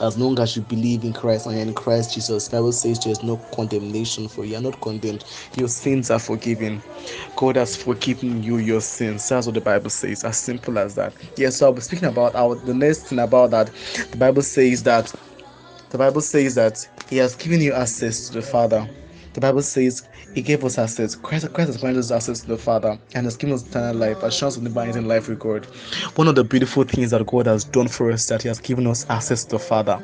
as 0.00 0.18
long 0.18 0.38
as 0.40 0.56
you 0.56 0.62
believe 0.62 1.04
in 1.04 1.12
Christ 1.12 1.46
and 1.46 1.56
in 1.58 1.74
Christ 1.74 2.14
Jesus. 2.14 2.48
The 2.48 2.56
Bible 2.56 2.72
says 2.72 2.98
there 3.00 3.12
is 3.12 3.22
no 3.22 3.38
condemnation 3.54 4.28
for 4.28 4.44
you. 4.44 4.52
You 4.52 4.58
are 4.58 4.62
not 4.62 4.80
condemned. 4.80 5.24
Your 5.56 5.68
sins 5.68 6.10
are 6.10 6.18
forgiven. 6.18 6.82
God 7.36 7.56
has 7.56 7.76
forgiven 7.76 8.42
you 8.42 8.58
your 8.58 8.80
sins. 8.80 9.28
That's 9.28 9.46
what 9.46 9.54
the 9.54 9.60
Bible 9.60 9.90
says. 9.90 10.24
As 10.24 10.38
simple 10.38 10.78
as 10.78 10.94
that. 10.96 11.14
Yes, 11.36 11.56
so 11.58 11.66
I'll 11.66 11.72
be 11.72 11.80
speaking 11.82 12.08
about 12.08 12.34
our 12.34 12.54
the 12.56 12.74
next 12.74 13.08
thing 13.08 13.18
about 13.20 13.50
that. 13.52 13.70
The 14.10 14.18
Bible 14.18 14.42
says 14.42 14.82
that 14.84 15.12
the 15.90 15.98
Bible 15.98 16.20
says 16.20 16.54
that 16.56 16.86
He 17.08 17.16
has 17.18 17.36
given 17.36 17.60
you 17.60 17.72
access 17.72 18.28
to 18.28 18.34
the 18.34 18.42
Father. 18.42 18.88
The 19.40 19.46
Bible 19.46 19.62
says 19.62 20.06
He 20.34 20.42
gave 20.42 20.62
us 20.66 20.76
access. 20.76 21.14
Christ, 21.14 21.50
Christ 21.54 21.68
has 21.68 21.76
granted 21.78 22.00
us 22.00 22.10
access 22.10 22.40
to 22.40 22.46
the 22.46 22.58
Father 22.58 22.98
and 23.14 23.24
has 23.24 23.38
given 23.38 23.54
us 23.54 23.66
eternal 23.66 23.96
life, 23.96 24.22
assurance 24.22 24.58
of 24.58 24.64
the 24.64 24.80
in 24.82 25.08
life 25.08 25.30
with 25.30 25.38
God. 25.38 25.64
One 26.16 26.28
of 26.28 26.34
the 26.34 26.44
beautiful 26.44 26.84
things 26.84 27.12
that 27.12 27.26
God 27.26 27.46
has 27.46 27.64
done 27.64 27.88
for 27.88 28.12
us 28.12 28.26
that 28.26 28.42
He 28.42 28.48
has 28.48 28.60
given 28.60 28.86
us 28.86 29.06
access 29.08 29.44
to 29.44 29.52
the 29.52 29.58
Father. 29.58 29.98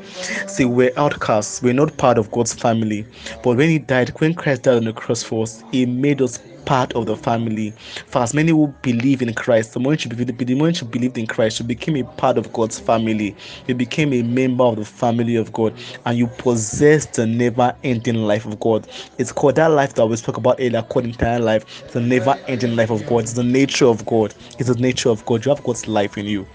See, 0.47 0.65
we're 0.65 0.91
outcasts, 0.97 1.61
we're 1.61 1.75
not 1.75 1.99
part 1.99 2.17
of 2.17 2.31
God's 2.31 2.55
family. 2.55 3.05
But 3.43 3.59
when 3.59 3.69
He 3.69 3.79
died, 3.79 4.09
when 4.21 4.33
Christ 4.33 4.63
died 4.63 4.79
on 4.79 4.85
the 4.85 4.95
cross 4.95 5.23
for 5.23 5.43
us, 5.43 5.63
He 5.71 5.85
made 5.85 6.23
us 6.23 6.39
part 6.67 6.93
of 6.93 7.07
the 7.07 7.17
family. 7.17 7.71
For 8.07 8.19
as 8.19 8.35
many 8.35 8.51
who 8.51 8.67
believe 8.83 9.23
in 9.23 9.33
Christ, 9.33 9.73
the 9.73 9.81
moment 9.81 10.05
you 10.05 10.11
believed, 10.11 10.39
the 10.39 10.55
moment 10.55 10.81
you 10.81 10.87
believed 10.87 11.17
in 11.17 11.27
Christ, 11.27 11.61
you 11.61 11.65
became 11.65 11.97
a 11.97 12.05
part 12.05 12.37
of 12.37 12.53
God's 12.53 12.79
family. 12.79 13.35
You 13.67 13.75
became 13.75 14.13
a 14.13 14.23
member 14.23 14.65
of 14.65 14.77
the 14.77 14.85
family 14.85 15.37
of 15.37 15.53
God, 15.53 15.73
and 16.05 16.19
you 16.19 16.27
possess 16.27 17.07
the 17.07 17.27
never-ending 17.27 18.17
life 18.17 18.45
of 18.45 18.61
God. 18.61 18.87
It's 19.17 19.33
called 19.33 19.57
that 19.57 19.71
life 19.71 19.95
that 19.95 20.07
we 20.07 20.17
spoke 20.17 20.37
about 20.37 20.61
earlier, 20.61 20.83
called 20.83 21.07
entire 21.07 21.39
life. 21.39 21.85
It's 21.85 21.95
the 21.95 22.01
never-ending 22.01 22.77
life 22.77 22.91
of 22.91 23.07
God. 23.07 23.21
It's 23.21 23.33
the 23.33 23.45
nature 23.45 23.87
of 23.87 24.05
God. 24.05 24.35
It's 24.59 24.69
the 24.69 24.81
nature 24.81 25.09
of 25.09 25.25
God. 25.25 25.47
You 25.47 25.51
have 25.51 25.63
God's 25.63 25.89
life 25.89 26.19
in 26.19 26.27
you. 26.27 26.47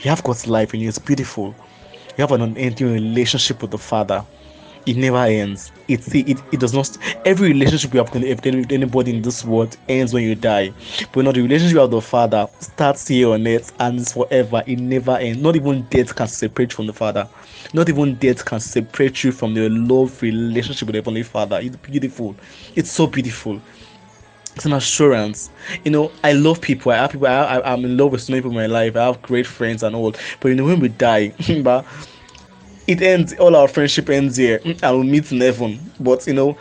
You 0.00 0.10
have 0.10 0.22
God's 0.22 0.46
life 0.46 0.72
in 0.72 0.80
you. 0.80 0.88
It's 0.88 0.98
beautiful. 0.98 1.54
You 2.16 2.22
have 2.22 2.32
an 2.32 2.40
unending 2.42 2.92
relationship 2.92 3.60
with 3.62 3.72
the 3.72 3.78
Father 3.78 4.24
it 4.86 4.96
never 4.96 5.18
ends. 5.18 5.72
It, 5.88 6.06
it 6.14 6.42
it 6.52 6.60
does 6.60 6.74
not. 6.74 6.96
Every 7.24 7.48
relationship 7.48 7.92
you 7.94 7.98
have 8.02 8.12
with 8.12 8.24
anybody 8.72 9.16
in 9.16 9.22
this 9.22 9.44
world 9.44 9.76
ends 9.88 10.12
when 10.12 10.24
you 10.24 10.34
die, 10.34 10.72
but 11.12 11.24
not 11.24 11.34
the 11.34 11.42
relationship 11.42 11.80
with 11.80 11.90
the 11.90 12.00
Father 12.00 12.46
starts 12.60 13.08
here 13.08 13.30
on 13.30 13.46
earth 13.46 13.72
and 13.80 14.00
it's 14.00 14.12
forever. 14.12 14.62
It 14.66 14.78
never 14.78 15.16
ends. 15.16 15.42
Not 15.42 15.56
even 15.56 15.82
death 15.90 16.14
can 16.14 16.28
separate 16.28 16.72
from 16.72 16.86
the 16.86 16.92
Father. 16.92 17.28
Not 17.72 17.88
even 17.88 18.14
death 18.16 18.44
can 18.44 18.60
separate 18.60 19.22
you 19.24 19.32
from 19.32 19.54
the 19.54 19.68
love 19.68 20.20
relationship 20.22 20.86
with 20.86 20.94
the 20.94 20.98
Heavenly 20.98 21.22
Father. 21.22 21.60
It's 21.62 21.76
beautiful. 21.76 22.34
It's 22.74 22.90
so 22.90 23.06
beautiful 23.06 23.60
it's 24.58 24.66
an 24.66 24.72
assurance. 24.72 25.50
You 25.84 25.92
know, 25.92 26.10
I 26.24 26.32
love 26.32 26.60
people. 26.60 26.90
I 26.90 26.96
have 26.96 27.12
people. 27.12 27.28
I, 27.28 27.58
I, 27.58 27.72
am 27.72 27.84
in 27.84 27.96
love 27.96 28.10
with 28.10 28.22
so 28.22 28.32
many 28.32 28.40
people 28.42 28.50
in 28.50 28.56
my 28.56 28.66
life. 28.66 28.96
I 28.96 29.04
have 29.04 29.22
great 29.22 29.46
friends 29.46 29.84
and 29.84 29.94
all. 29.94 30.12
But 30.40 30.48
you 30.48 30.56
know, 30.56 30.64
when 30.64 30.80
we 30.80 30.88
die, 30.88 31.32
but 31.62 31.86
it 32.88 33.02
ends 33.02 33.34
all 33.34 33.54
our 33.56 33.68
friendship 33.68 34.10
ends 34.10 34.36
here 34.36 34.58
mm, 34.60 34.78
and 34.82 34.96
we'll 34.96 35.04
meet 35.04 35.30
in 35.32 35.80
but 36.00 36.26
you 36.26 36.34
know 36.34 36.58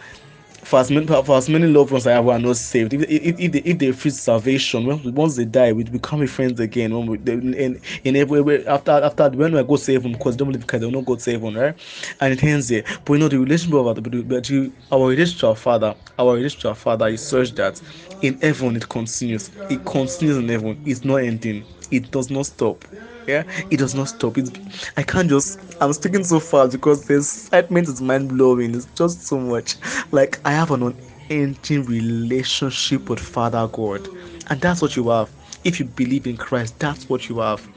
for 0.68 0.80
as 0.80 0.92
many 0.92 1.08
for 1.08 1.38
as 1.38 1.50
many 1.50 1.66
loved 1.66 1.92
ones 1.92 2.06
I 2.06 2.12
have 2.12 2.26
who 2.26 2.30
are 2.32 2.40
not 2.40 2.58
saved, 2.58 2.94
if 2.94 3.02
if, 3.04 3.40
if 3.40 3.52
they 3.54 3.60
if 3.60 3.78
they 3.80 3.88
refuse 3.88 4.20
salvation, 4.20 4.86
once 5.16 5.38
they 5.38 5.46
die, 5.46 5.72
we 5.72 5.86
become 5.86 6.28
friends 6.28 6.60
again. 6.60 6.94
When 6.94 7.08
we 7.08 7.18
in 7.32 7.80
in 8.04 8.16
every 8.18 8.42
way 8.42 8.66
after 8.66 8.92
after 8.92 9.30
when 9.30 9.54
we 9.54 9.64
go 9.64 9.78
to 9.78 9.94
heaven 9.94 10.12
because 10.12 10.36
they 10.36 10.40
don't 10.40 10.50
believe 10.50 10.62
because 10.62 10.82
they 10.82 10.86
will 10.88 10.94
not 10.94 11.06
go 11.06 11.16
to 11.16 11.32
heaven, 11.32 11.56
right? 11.56 11.76
And 12.20 12.34
it 12.34 12.44
ends 12.44 12.68
there. 12.68 12.84
But 13.06 13.14
you 13.14 13.20
know 13.20 13.30
the 13.30 13.40
relationship 13.40 13.76
of 13.80 13.88
our 13.88 13.94
but 13.96 14.50
you, 14.50 14.74
our 14.92 15.08
relationship 15.08 15.40
to 15.42 15.48
our 15.48 15.56
Father, 15.56 15.96
our 16.20 16.36
relationship 16.36 16.62
to 16.64 16.70
our 16.70 16.76
Father 16.76 17.08
is 17.08 17.26
such 17.26 17.56
that 17.56 17.82
in 18.22 18.38
heaven 18.42 18.76
it 18.76 18.90
continues. 18.90 19.52
It 19.70 19.86
continues 19.86 20.38
in 20.38 20.50
heaven. 20.50 20.82
It's 20.86 21.06
not 21.06 21.18
ending. 21.18 21.66
It 21.92 22.12
does 22.12 22.30
not 22.30 22.46
stop 22.46 22.84
yeah? 23.28 23.44
It 23.70 23.78
does 23.78 23.94
not 23.94 24.08
stop. 24.08 24.38
It's 24.38 24.52
i 24.98 25.04
can't 25.04 25.30
just 25.30 25.60
i'm 25.82 25.94
speaking 25.94 26.24
so 26.24 26.40
fast 26.40 26.72
because 26.72 27.06
the 27.06 27.18
excitement 27.18 27.88
is 27.88 28.02
mind-blowing. 28.02 28.74
It's 28.74 28.86
just 28.96 29.22
so 29.24 29.38
much. 29.40 29.76
Like 30.12 30.40
i 30.46 30.52
have 30.52 30.72
an 30.72 30.96
unending 31.30 31.84
relationship 31.86 33.10
with 33.10 33.20
father 33.20 33.68
god. 33.68 34.08
And 34.50 34.62
that's 34.62 34.82
what 34.82 34.96
you 34.96 35.10
have. 35.10 35.30
If 35.64 35.80
you 35.80 35.86
believe 35.86 36.26
in 36.26 36.38
christ 36.38 36.80
that's 36.80 37.10
what 37.10 37.30
you 37.30 37.40
have. 37.40 37.68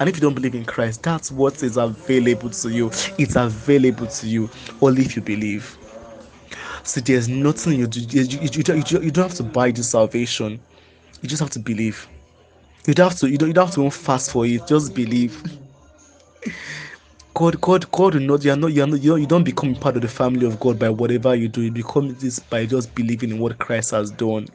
And 0.00 0.08
if 0.08 0.16
you 0.16 0.22
don't 0.22 0.34
believe 0.34 0.54
in 0.54 0.64
christ 0.64 1.02
that's 1.02 1.30
what 1.30 1.62
is 1.62 1.76
available 1.76 2.50
to 2.50 2.70
you. 2.70 2.90
It's 3.18 3.36
available 3.36 4.06
to 4.06 4.26
you 4.28 4.48
only 4.80 5.02
if 5.02 5.16
you 5.16 5.22
believe. 5.22 5.76
So 6.84 7.00
there's 7.00 7.28
nothing 7.28 7.78
you 7.78 7.86
do. 7.86 8.00
You, 8.00 8.22
you, 8.22 8.38
you, 8.52 8.74
you, 8.74 9.00
you 9.02 9.10
don't 9.10 9.28
have 9.28 9.34
to 9.36 9.42
buy 9.44 9.70
the 9.70 9.82
salvation. 9.82 10.60
You 11.20 11.28
just 11.28 11.40
have 11.40 11.50
to 11.50 11.60
believe 11.60 12.08
you 12.86 12.94
don't 12.94 13.10
have 13.10 13.18
to 13.18 13.30
you 13.30 13.38
don't, 13.38 13.54
you 13.54 13.60
have 13.60 13.72
to 13.74 13.90
fast 13.90 14.30
for 14.30 14.46
it 14.46 14.66
just 14.66 14.94
believe 14.94 15.42
god 17.34 17.60
god 17.60 17.90
god 17.92 18.14
will 18.14 18.22
not 18.22 18.44
you're 18.44 18.56
not 18.56 18.72
you're 18.72 18.86
not 18.86 19.00
you 19.00 19.26
don't 19.26 19.44
become 19.44 19.74
part 19.74 19.96
of 19.96 20.02
the 20.02 20.08
family 20.08 20.46
of 20.46 20.58
god 20.60 20.78
by 20.78 20.88
whatever 20.88 21.34
you 21.34 21.48
do 21.48 21.62
you 21.62 21.70
become 21.70 22.14
this 22.14 22.38
by 22.38 22.66
just 22.66 22.94
believing 22.94 23.30
in 23.30 23.38
what 23.38 23.58
christ 23.58 23.92
has 23.92 24.10
done 24.10 24.46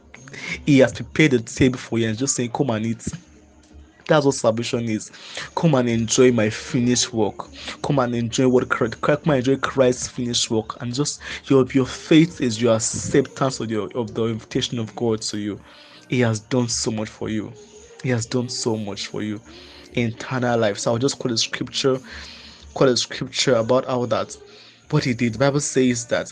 he 0.65 0.79
has 0.79 0.91
prepared 0.93 1.31
the 1.31 1.39
table 1.39 1.77
for 1.77 1.97
you 1.97 2.07
and 2.07 2.17
just 2.17 2.35
saying 2.35 2.51
come 2.51 2.69
and 2.69 2.85
eat 2.85 3.07
that's 4.07 4.25
what 4.25 4.35
salvation 4.35 4.85
is. 4.85 5.11
Come 5.53 5.75
and 5.75 5.89
enjoy 5.89 6.31
my 6.31 6.49
finished 6.49 7.13
work. 7.13 7.49
Come 7.83 7.99
and 7.99 8.15
enjoy 8.15 8.47
what 8.47 8.69
Christ, 8.69 9.01
come 9.01 9.19
and 9.25 9.39
enjoy 9.39 9.57
Christ's 9.57 10.07
finished 10.07 10.49
work. 10.49 10.81
And 10.81 10.93
just 10.93 11.21
your 11.49 11.65
your 11.73 11.85
faith 11.85 12.39
is 12.39 12.61
your 12.61 12.75
acceptance 12.75 13.59
of 13.59 13.69
your 13.69 13.89
of 13.95 14.13
the 14.13 14.27
invitation 14.27 14.79
of 14.79 14.95
God 14.95 15.21
to 15.23 15.37
you. 15.37 15.59
He 16.09 16.21
has 16.21 16.39
done 16.39 16.69
so 16.69 16.89
much 16.89 17.09
for 17.09 17.27
you. 17.27 17.51
He 18.03 18.09
has 18.09 18.25
done 18.25 18.49
so 18.49 18.77
much 18.77 19.07
for 19.07 19.21
you. 19.21 19.41
Eternal 19.93 20.59
life. 20.59 20.77
So 20.79 20.91
I'll 20.93 20.97
just 20.97 21.19
quote 21.19 21.31
a 21.33 21.37
scripture, 21.37 21.99
quote 22.73 22.89
a 22.89 22.97
scripture 22.97 23.55
about 23.55 23.85
how 23.85 24.05
that 24.07 24.35
what 24.89 25.03
he 25.03 25.13
did. 25.13 25.33
The 25.33 25.39
Bible 25.39 25.59
says 25.59 26.07
that 26.07 26.31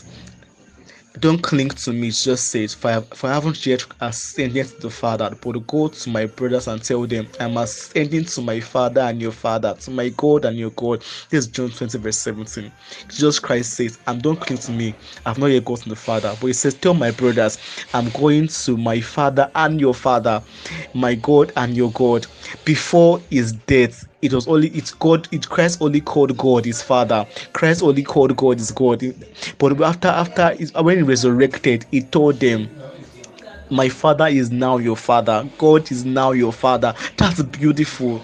don't 1.20 1.42
cling 1.42 1.70
to 1.70 1.92
me, 1.92 2.10
just 2.10 2.48
say 2.50 2.64
it. 2.64 2.72
For 2.72 2.90
I, 2.90 3.02
for 3.14 3.30
I 3.30 3.34
haven't 3.34 3.64
yet 3.66 3.84
ascended 4.00 4.66
to 4.68 4.80
the 4.82 4.90
Father, 4.90 5.30
but 5.40 5.66
go 5.66 5.88
to 5.88 6.10
my 6.10 6.26
brothers 6.26 6.68
and 6.68 6.82
tell 6.82 7.06
them, 7.06 7.28
I'm 7.40 7.56
ascending 7.56 8.26
to 8.26 8.42
my 8.42 8.60
Father 8.60 9.02
and 9.02 9.20
your 9.22 9.32
Father, 9.32 9.74
to 9.80 9.90
my 9.90 10.10
God 10.10 10.44
and 10.44 10.58
your 10.58 10.70
God. 10.72 11.00
This 11.30 11.44
is 11.44 11.48
John 11.48 11.70
20, 11.70 11.98
verse 11.98 12.18
17. 12.20 12.72
Jesus 13.08 13.38
Christ 13.38 13.74
says, 13.74 13.98
And 14.06 14.22
don't 14.22 14.40
cling 14.40 14.58
to 14.60 14.72
me, 14.72 14.98
I've 15.26 15.38
not 15.38 15.46
yet 15.48 15.64
gotten 15.64 15.90
the 15.90 15.96
Father. 15.96 16.36
But 16.38 16.48
he 16.48 16.52
says, 16.54 16.74
Tell 16.74 16.94
my 16.94 17.10
brothers, 17.12 17.58
I'm 17.94 18.10
going 18.10 18.48
to 18.48 18.76
my 18.76 19.00
Father 19.00 19.50
and 19.54 19.80
your 19.80 19.94
Father, 19.94 20.44
my 20.94 21.14
God 21.16 21.52
and 21.56 21.76
your 21.76 21.92
God. 21.92 22.26
Before 22.64 23.26
his 23.30 23.52
death, 23.52 24.04
it 24.26 24.32
was 24.32 24.48
only 24.48 24.68
it's 24.68 24.92
God. 24.92 25.28
It 25.32 25.48
Christ 25.48 25.80
only 25.80 26.00
called 26.00 26.36
God 26.36 26.64
his 26.64 26.82
Father. 26.82 27.26
Christ 27.52 27.82
only 27.82 28.02
called 28.02 28.36
God 28.36 28.58
his 28.58 28.70
God. 28.72 29.02
But 29.58 29.80
after 29.80 30.08
after 30.08 30.54
when 30.82 30.98
he 30.98 31.02
resurrected, 31.02 31.86
he 31.90 32.02
told 32.02 32.40
them 32.40 32.68
my 33.70 33.88
father 33.88 34.26
is 34.26 34.50
now 34.50 34.78
your 34.78 34.96
father. 34.96 35.48
God 35.58 35.90
is 35.90 36.04
now 36.04 36.32
your 36.32 36.52
father. 36.52 36.94
That's 37.16 37.42
beautiful. 37.42 38.22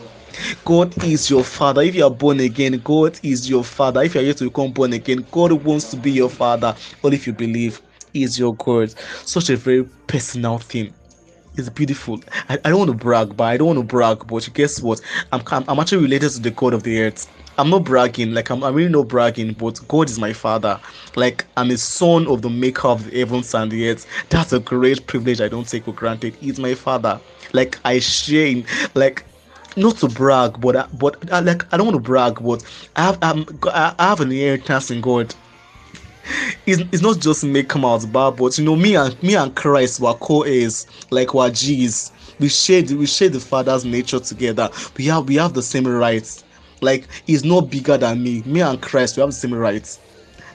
God 0.65 1.03
is 1.05 1.29
your 1.31 1.45
father. 1.45 1.83
If 1.83 1.95
you 1.95 2.05
are 2.05 2.11
born 2.11 2.41
again 2.41 2.81
god 2.85 3.19
is 3.23 3.49
your 3.49 3.65
father. 3.65 4.03
If 4.03 4.15
you 4.15 4.23
are 4.23 4.25
yet 4.25 4.39
to 4.39 4.45
become 4.45 4.73
born 4.73 4.93
again 4.93 5.27
god 5.31 5.53
wants 5.53 5.91
to 5.91 5.97
be 5.97 6.11
your 6.11 6.31
father. 6.31 6.75
Only 7.05 7.17
if 7.17 7.27
you 7.27 7.33
believe 7.33 7.81
is 8.15 8.39
your 8.39 8.55
god. 8.57 8.95
Such 9.25 9.51
a 9.51 9.57
very 9.57 9.85
personal 10.07 10.59
thing 10.59 10.95
it's 11.57 11.69
beautiful. 11.69 12.21
I, 12.49 12.59
I 12.65 12.71
don't 12.71 12.79
want 12.79 12.91
to 12.91 12.97
brag, 12.97 13.37
but 13.37 13.45
I 13.45 13.57
don't 13.57 13.67
want 13.69 13.79
to 13.79 13.85
brag. 13.85 14.27
But 14.27 14.49
guess 14.55 14.81
what? 14.81 15.01
I'm, 15.33 15.43
I'm, 15.51 15.65
I'm 15.69 15.79
actually 15.79 16.03
related 16.03 16.31
to 16.31 16.41
the 16.41 16.51
God 16.51 16.75
of 16.75 16.83
the 16.83 17.01
earth. 17.03 17.31
I'm 17.59 17.69
not 17.69 17.85
bragging, 17.85 18.33
like 18.33 18.51
I'm, 18.51 18.65
I'm 18.65 18.75
really 18.75 18.91
not 18.91 19.09
bragging, 19.09 19.53
but 19.53 19.79
God 19.87 20.09
is 20.09 20.19
my 20.19 20.33
father. 20.33 20.81
Like 21.17 21.47
I'm 21.59 21.71
a 21.71 21.77
son 21.77 22.27
of 22.27 22.41
the 22.41 22.49
maker 22.49 22.89
of 22.89 23.05
the 23.11 23.19
heavens 23.19 23.55
and 23.55 23.71
the 23.71 23.91
earth. 23.91 24.07
That's 24.31 24.55
a 24.55 24.61
great 24.61 25.07
privilege 25.07 25.41
I 25.41 25.49
don't 25.49 25.69
take 25.69 25.85
for 25.85 25.93
granted. 25.93 26.37
He's 26.41 26.59
my 26.59 26.75
father. 26.75 27.21
Like 27.53 27.79
I 27.85 27.99
share 27.99 28.47
in, 28.47 28.67
like 28.95 29.27
not 29.77 29.99
to 29.99 30.09
brag, 30.09 30.61
but 30.61 30.89
but 30.99 31.23
like 31.31 31.73
I 31.73 31.77
don't 31.77 31.87
want 31.87 31.97
to 31.97 32.01
brag, 32.01 32.43
but 32.43 32.65
I 32.97 33.03
have 33.03 33.19
I'm, 33.21 33.45
I 33.67 33.95
have 33.99 34.21
an 34.21 34.33
inheritance 34.33 34.91
in 34.91 35.03
God 35.03 35.35
it's, 36.67 36.83
it's 36.93 37.03
not 37.03 37.19
just 37.21 37.45
make 37.45 37.69
come 37.69 37.85
out 37.85 38.11
bad, 38.13 38.37
but 38.37 38.57
you 38.59 38.65
know, 38.65 38.77
me 38.77 38.97
and 38.97 39.21
me 39.23 39.35
and 39.35 39.55
Christ 39.55 40.01
were 40.01 40.15
co-heirs, 40.15 40.87
like 41.11 41.35
we're 41.35 41.51
G's. 41.51 42.13
We 42.39 42.49
share 42.49 42.83
we 42.83 43.07
share 43.07 43.29
the 43.29 43.41
Father's 43.41 43.85
nature 43.85 44.21
together. 44.21 44.71
We 44.97 45.07
have 45.07 45.29
we 45.29 45.37
have 45.37 45.55
the 45.55 45.63
same 45.63 45.87
rights. 45.87 46.45
Like 46.81 47.09
he's 47.27 47.45
not 47.45 47.71
bigger 47.71 47.97
than 47.97 48.23
me. 48.23 48.43
Me 48.43 48.61
and 48.61 48.81
Christ, 48.81 49.17
we 49.17 49.21
have 49.21 49.31
the 49.31 49.37
same 49.37 49.55
rights. 49.55 50.01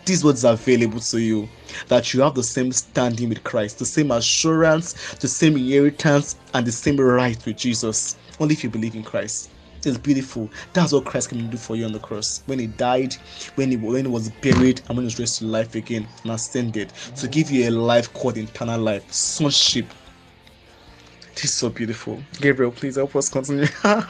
This 0.05 0.17
is 0.19 0.23
what's 0.23 0.43
available 0.43 0.99
to 0.99 1.19
you. 1.19 1.49
That 1.89 2.13
you 2.13 2.21
have 2.21 2.35
the 2.35 2.43
same 2.43 2.71
standing 2.71 3.29
with 3.29 3.43
Christ, 3.43 3.79
the 3.79 3.85
same 3.85 4.11
assurance, 4.11 5.15
the 5.15 5.27
same 5.27 5.57
inheritance, 5.57 6.37
and 6.53 6.65
the 6.65 6.71
same 6.71 6.97
right 6.97 7.45
with 7.45 7.57
Jesus. 7.57 8.17
Only 8.39 8.53
if 8.53 8.63
you 8.63 8.69
believe 8.69 8.95
in 8.95 9.03
Christ. 9.03 9.49
It's 9.87 9.97
beautiful. 9.97 10.49
That's 10.73 10.91
what 10.91 11.05
Christ 11.05 11.29
to 11.29 11.35
do 11.35 11.55
for 11.55 11.77
you 11.77 11.85
on 11.85 11.93
the 11.93 11.99
cross. 11.99 12.43
When 12.45 12.59
he 12.59 12.67
died, 12.67 13.13
when 13.55 13.71
he 13.71 13.77
when 13.77 14.03
he 14.03 14.11
was 14.11 14.29
buried, 14.29 14.81
and 14.87 14.97
when 14.97 14.97
he 14.97 15.05
was 15.05 15.17
raised 15.17 15.39
to 15.39 15.45
life 15.45 15.75
again 15.75 16.05
and 16.23 16.31
ascended 16.33 16.89
to 17.15 17.27
give 17.29 17.49
you 17.49 17.69
a 17.69 17.71
life 17.71 18.11
called 18.13 18.37
eternal 18.37 18.81
life, 18.81 19.09
sonship. 19.11 19.85
This 21.35 21.45
is 21.45 21.53
so 21.53 21.69
beautiful. 21.69 22.21
Gabriel, 22.41 22.71
please 22.71 22.97
help 22.97 23.15
us 23.15 23.29
continue. 23.29 23.67
All 23.85 24.03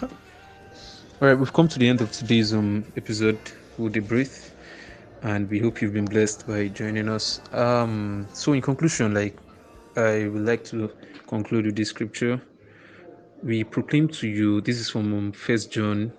right, 1.19 1.35
we've 1.35 1.53
come 1.53 1.67
to 1.67 1.77
the 1.77 1.87
end 1.87 2.01
of 2.01 2.11
today's 2.11 2.53
um 2.53 2.83
episode. 2.95 3.39
We'll 3.77 3.91
debrief, 3.91 4.49
and 5.21 5.47
we 5.47 5.59
hope 5.59 5.79
you've 5.81 5.93
been 5.93 6.05
blessed 6.05 6.47
by 6.47 6.69
joining 6.69 7.07
us. 7.07 7.39
Um, 7.53 8.27
so 8.33 8.53
in 8.53 8.61
conclusion, 8.63 9.13
like 9.13 9.37
I 9.95 10.27
would 10.27 10.45
like 10.45 10.63
to 10.65 10.91
conclude 11.27 11.65
with 11.65 11.75
this 11.75 11.89
scripture 11.89 12.41
we 13.43 13.63
proclaim 13.63 14.07
to 14.07 14.27
you 14.27 14.61
this 14.61 14.77
is 14.77 14.89
from 14.89 15.13
um, 15.13 15.31
first 15.31 15.71
john 15.71 16.11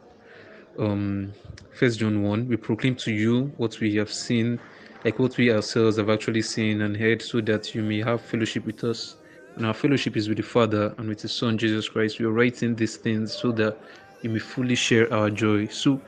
um 0.79 1.33
first 1.73 1.99
john 1.99 2.23
1 2.23 2.49
we 2.49 2.57
proclaim 2.57 2.95
to 2.95 3.13
you 3.13 3.53
what 3.57 3.79
we 3.81 3.95
have 3.97 4.13
seen 4.13 4.59
like 5.05 5.19
what 5.19 5.37
we 5.37 5.53
ourselves 5.53 5.97
have 5.97 6.11
actually 6.11 6.43
seen 6.43 6.83
and 6.83 6.97
heard 6.97 7.23
so 7.23 7.41
that 7.41 7.75
you 7.75 7.83
may 7.83 8.01
have 8.03 8.21
fellowship 8.21 8.67
with 8.67 8.83
us. 8.85 9.17
And 9.57 9.67
our 9.67 9.75
fellowship 9.75 10.17
is 10.17 10.29
with 10.29 10.39
the 10.39 10.45
father 10.45 10.95
and 10.99 11.09
with 11.09 11.23
his 11.23 11.33
son 11.33 11.59
jesus 11.59 11.89
christ. 11.89 12.19
We 12.19 12.27
are 12.27 12.31
writing 12.31 12.75
these 12.75 12.97
things 12.97 13.33
so 13.33 13.53
that 13.53 13.79
you 14.23 14.31
may 14.31 14.39
fully 14.39 14.75
share 14.75 15.13
our 15.13 15.31
joy. 15.31 15.67
So 15.69 16.01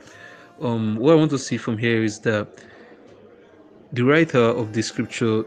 um 0.61 0.95
what 0.97 1.13
i 1.13 1.15
want 1.15 1.31
to 1.31 1.39
see 1.39 1.57
from 1.57 1.77
here 1.77 2.03
is 2.03 2.19
that 2.19 2.47
the 3.93 4.03
writer 4.03 4.39
of 4.39 4.73
the 4.73 4.81
scripture 4.81 5.43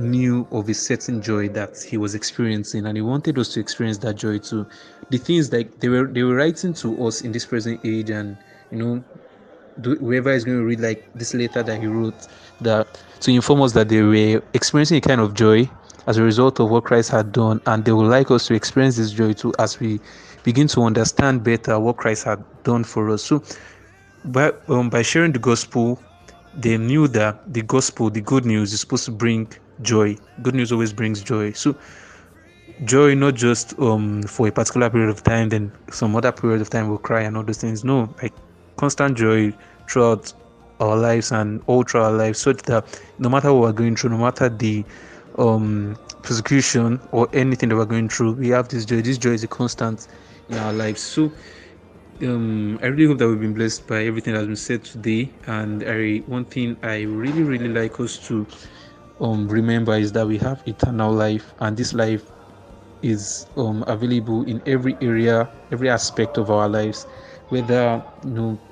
knew 0.00 0.46
of 0.50 0.68
a 0.68 0.74
certain 0.74 1.20
joy 1.22 1.48
that 1.50 1.80
he 1.82 1.96
was 1.96 2.14
experiencing 2.14 2.86
and 2.86 2.96
he 2.96 3.02
wanted 3.02 3.38
us 3.38 3.52
to 3.54 3.60
experience 3.60 3.98
that 3.98 4.14
joy 4.14 4.38
too. 4.38 4.66
The 5.10 5.18
things 5.18 5.52
like 5.52 5.80
they 5.80 5.88
were 5.88 6.06
they 6.06 6.22
were 6.22 6.34
writing 6.34 6.74
to 6.74 7.06
us 7.06 7.22
in 7.22 7.32
this 7.32 7.46
present 7.46 7.80
age 7.84 8.10
and 8.10 8.36
you 8.70 8.78
know 8.78 9.04
whoever 9.82 10.30
is 10.30 10.44
going 10.44 10.58
to 10.58 10.64
read 10.64 10.80
like 10.80 11.10
this 11.14 11.34
letter 11.34 11.62
that 11.62 11.80
he 11.80 11.86
wrote 11.86 12.26
that 12.60 13.00
to 13.20 13.30
inform 13.30 13.62
us 13.62 13.72
that 13.72 13.88
they 13.88 14.02
were 14.02 14.42
experiencing 14.52 14.98
a 14.98 15.00
kind 15.00 15.20
of 15.20 15.34
joy 15.34 15.68
as 16.06 16.16
a 16.16 16.22
result 16.22 16.60
of 16.60 16.70
what 16.70 16.84
christ 16.84 17.10
had 17.10 17.32
done 17.32 17.60
and 17.66 17.84
they 17.84 17.92
would 17.92 18.08
like 18.08 18.30
us 18.30 18.46
to 18.46 18.54
experience 18.54 18.96
this 18.96 19.10
joy 19.12 19.32
too 19.32 19.52
as 19.58 19.80
we 19.80 19.98
begin 20.42 20.66
to 20.66 20.82
understand 20.82 21.42
better 21.44 21.78
what 21.78 21.96
christ 21.96 22.24
had 22.24 22.42
done 22.64 22.84
for 22.84 23.10
us. 23.10 23.22
So 23.22 23.42
by, 24.24 24.52
um, 24.68 24.90
by 24.90 25.02
sharing 25.02 25.32
the 25.32 25.38
gospel 25.38 26.00
they 26.54 26.76
knew 26.76 27.06
that 27.08 27.52
the 27.52 27.62
gospel 27.62 28.10
the 28.10 28.20
good 28.20 28.44
news 28.44 28.72
is 28.72 28.80
supposed 28.80 29.04
to 29.04 29.10
bring 29.12 29.48
joy. 29.82 30.16
Good 30.42 30.54
news 30.54 30.72
always 30.72 30.92
brings 30.92 31.22
joy. 31.22 31.52
So 31.52 31.76
joy 32.84 33.14
not 33.14 33.34
just 33.34 33.78
um 33.78 34.22
for 34.22 34.48
a 34.48 34.52
particular 34.52 34.90
period 34.90 35.10
of 35.10 35.22
time, 35.22 35.48
then 35.48 35.72
some 35.90 36.16
other 36.16 36.32
period 36.32 36.60
of 36.60 36.70
time 36.70 36.88
we'll 36.88 36.98
cry 36.98 37.22
and 37.22 37.36
all 37.36 37.42
those 37.42 37.58
things. 37.58 37.84
No, 37.84 38.14
like 38.22 38.32
constant 38.76 39.16
joy 39.16 39.52
throughout 39.88 40.32
our 40.80 40.96
lives 40.96 41.30
and 41.30 41.62
all 41.66 41.82
through 41.82 42.00
our 42.02 42.12
lives, 42.12 42.38
such 42.38 42.62
that 42.62 43.00
no 43.18 43.28
matter 43.28 43.52
what 43.52 43.62
we're 43.62 43.72
going 43.72 43.96
through, 43.96 44.10
no 44.10 44.18
matter 44.18 44.48
the 44.48 44.84
um 45.38 45.96
persecution 46.22 47.00
or 47.12 47.28
anything 47.32 47.68
that 47.68 47.76
we're 47.76 47.84
going 47.84 48.08
through, 48.08 48.32
we 48.32 48.48
have 48.48 48.68
this 48.68 48.84
joy. 48.84 49.00
This 49.00 49.18
joy 49.18 49.30
is 49.30 49.44
a 49.44 49.48
constant 49.48 50.08
in 50.48 50.58
our 50.58 50.72
lives. 50.72 51.00
So 51.00 51.32
um, 52.22 52.78
I 52.82 52.86
really 52.86 53.06
hope 53.06 53.18
that 53.18 53.28
we've 53.28 53.40
been 53.40 53.54
blessed 53.54 53.86
by 53.86 54.04
everything 54.04 54.34
that's 54.34 54.46
been 54.46 54.56
said 54.56 54.84
today. 54.84 55.30
And 55.46 55.84
I 55.86 56.18
one 56.26 56.44
thing 56.44 56.76
I 56.82 57.02
really 57.02 57.42
really 57.42 57.68
like 57.68 57.98
us 58.00 58.18
to 58.28 58.46
um, 59.20 59.48
remember 59.48 59.94
is 59.94 60.12
that 60.12 60.26
we 60.26 60.38
have 60.38 60.62
eternal 60.66 61.12
life, 61.12 61.54
and 61.60 61.76
this 61.76 61.94
life 61.94 62.32
is 63.02 63.46
um, 63.56 63.84
available 63.86 64.44
in 64.44 64.62
every 64.66 64.98
area, 65.00 65.50
every 65.72 65.90
aspect 65.90 66.38
of 66.38 66.50
our 66.50 66.68
lives, 66.68 67.06
whether 67.48 68.04
you 68.24 68.30
know 68.32 68.62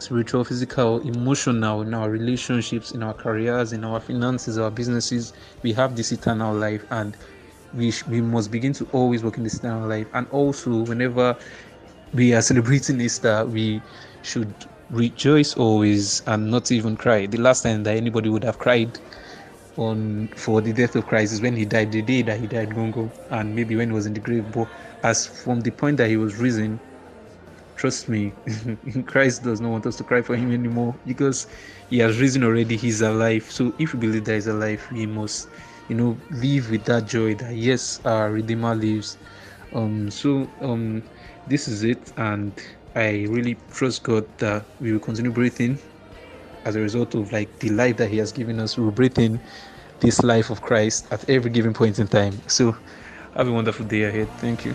spiritual, 0.00 0.44
physical, 0.44 1.00
emotional, 1.00 1.82
in 1.82 1.94
our 1.94 2.10
relationships, 2.10 2.92
in 2.92 3.02
our 3.02 3.14
careers, 3.14 3.72
in 3.72 3.84
our 3.84 4.00
finances, 4.00 4.58
our 4.58 4.70
businesses. 4.70 5.32
We 5.62 5.72
have 5.74 5.96
this 5.96 6.12
eternal 6.12 6.54
life, 6.54 6.84
and 6.90 7.16
we 7.72 7.92
sh- 7.92 8.06
we 8.06 8.20
must 8.22 8.50
begin 8.50 8.72
to 8.74 8.88
always 8.92 9.24
work 9.24 9.38
in 9.38 9.44
this 9.44 9.56
eternal 9.58 9.88
life. 9.88 10.08
And 10.14 10.26
also, 10.30 10.84
whenever 10.86 11.36
we 12.12 12.34
are 12.34 12.42
celebrating 12.42 13.00
Easter, 13.00 13.46
we 13.46 13.84
should 14.22 14.64
rejoice 14.90 15.54
always 15.54 16.22
and 16.26 16.50
not 16.50 16.70
even 16.70 16.96
cry. 16.96 17.26
The 17.26 17.38
last 17.38 17.62
time 17.62 17.82
that 17.84 17.96
anybody 17.96 18.28
would 18.28 18.44
have 18.44 18.58
cried 18.58 18.98
on 19.76 20.28
for 20.36 20.60
the 20.60 20.72
death 20.72 20.96
of 20.96 21.06
Christ 21.06 21.32
is 21.32 21.42
when 21.42 21.56
he 21.56 21.64
died, 21.64 21.92
the 21.92 22.02
day 22.02 22.22
that 22.22 22.40
he 22.40 22.46
died, 22.46 22.70
Gongo, 22.70 23.12
and 23.30 23.54
maybe 23.54 23.76
when 23.76 23.88
he 23.90 23.94
was 23.94 24.06
in 24.06 24.14
the 24.14 24.20
grave. 24.20 24.50
But 24.50 24.68
as 25.02 25.26
from 25.26 25.60
the 25.60 25.70
point 25.70 25.96
that 25.98 26.10
he 26.10 26.16
was 26.16 26.36
risen, 26.36 26.82
trust 27.76 28.08
me, 28.08 28.36
Christ 29.06 29.42
does 29.42 29.60
not 29.60 29.70
want 29.70 29.86
us 29.86 29.96
to 29.96 30.04
cry 30.04 30.22
for 30.22 30.36
him 30.36 30.52
anymore 30.52 31.00
because 31.04 31.46
he 31.88 31.98
has 31.98 32.20
risen 32.20 32.44
already, 32.44 32.76
he's 32.76 33.00
alive. 33.00 33.44
So 33.50 33.74
if 33.78 33.92
we 33.94 33.98
believe 33.98 34.24
that 34.24 34.34
he's 34.34 34.46
alive, 34.46 34.86
we 34.90 35.06
must, 35.06 35.50
you 35.88 35.96
know, 35.96 36.22
live 36.30 36.70
with 36.70 36.84
that 36.86 37.06
joy 37.06 37.34
that 37.36 37.54
yes, 37.54 38.00
our 38.04 38.32
Redeemer 38.32 38.74
lives. 38.74 39.18
Um 39.72 40.10
so 40.10 40.52
um 40.60 41.08
this 41.46 41.66
is 41.68 41.82
it 41.82 42.10
and 42.16 42.60
I 42.94 43.24
really 43.28 43.56
trust 43.70 44.02
God 44.02 44.24
that 44.38 44.68
we 44.78 44.92
will 44.92 45.00
continue 45.00 45.32
breathing 45.32 45.80
as 46.64 46.76
a 46.76 46.80
result 46.80 47.14
of 47.14 47.32
like 47.32 47.58
the 47.60 47.70
life 47.70 47.96
that 47.96 48.10
he 48.10 48.18
has 48.18 48.32
given 48.32 48.60
us 48.60 48.76
we're 48.78 48.90
breathing 48.90 49.40
this 50.00 50.22
life 50.22 50.50
of 50.50 50.60
christ 50.60 51.06
at 51.12 51.28
every 51.28 51.50
given 51.50 51.72
point 51.72 51.98
in 51.98 52.08
time. 52.08 52.42
So 52.48 52.76
have 53.34 53.48
a 53.48 53.52
wonderful 53.52 53.86
day 53.86 54.02
ahead. 54.04 54.28
Thank 54.38 54.64
you 54.64 54.74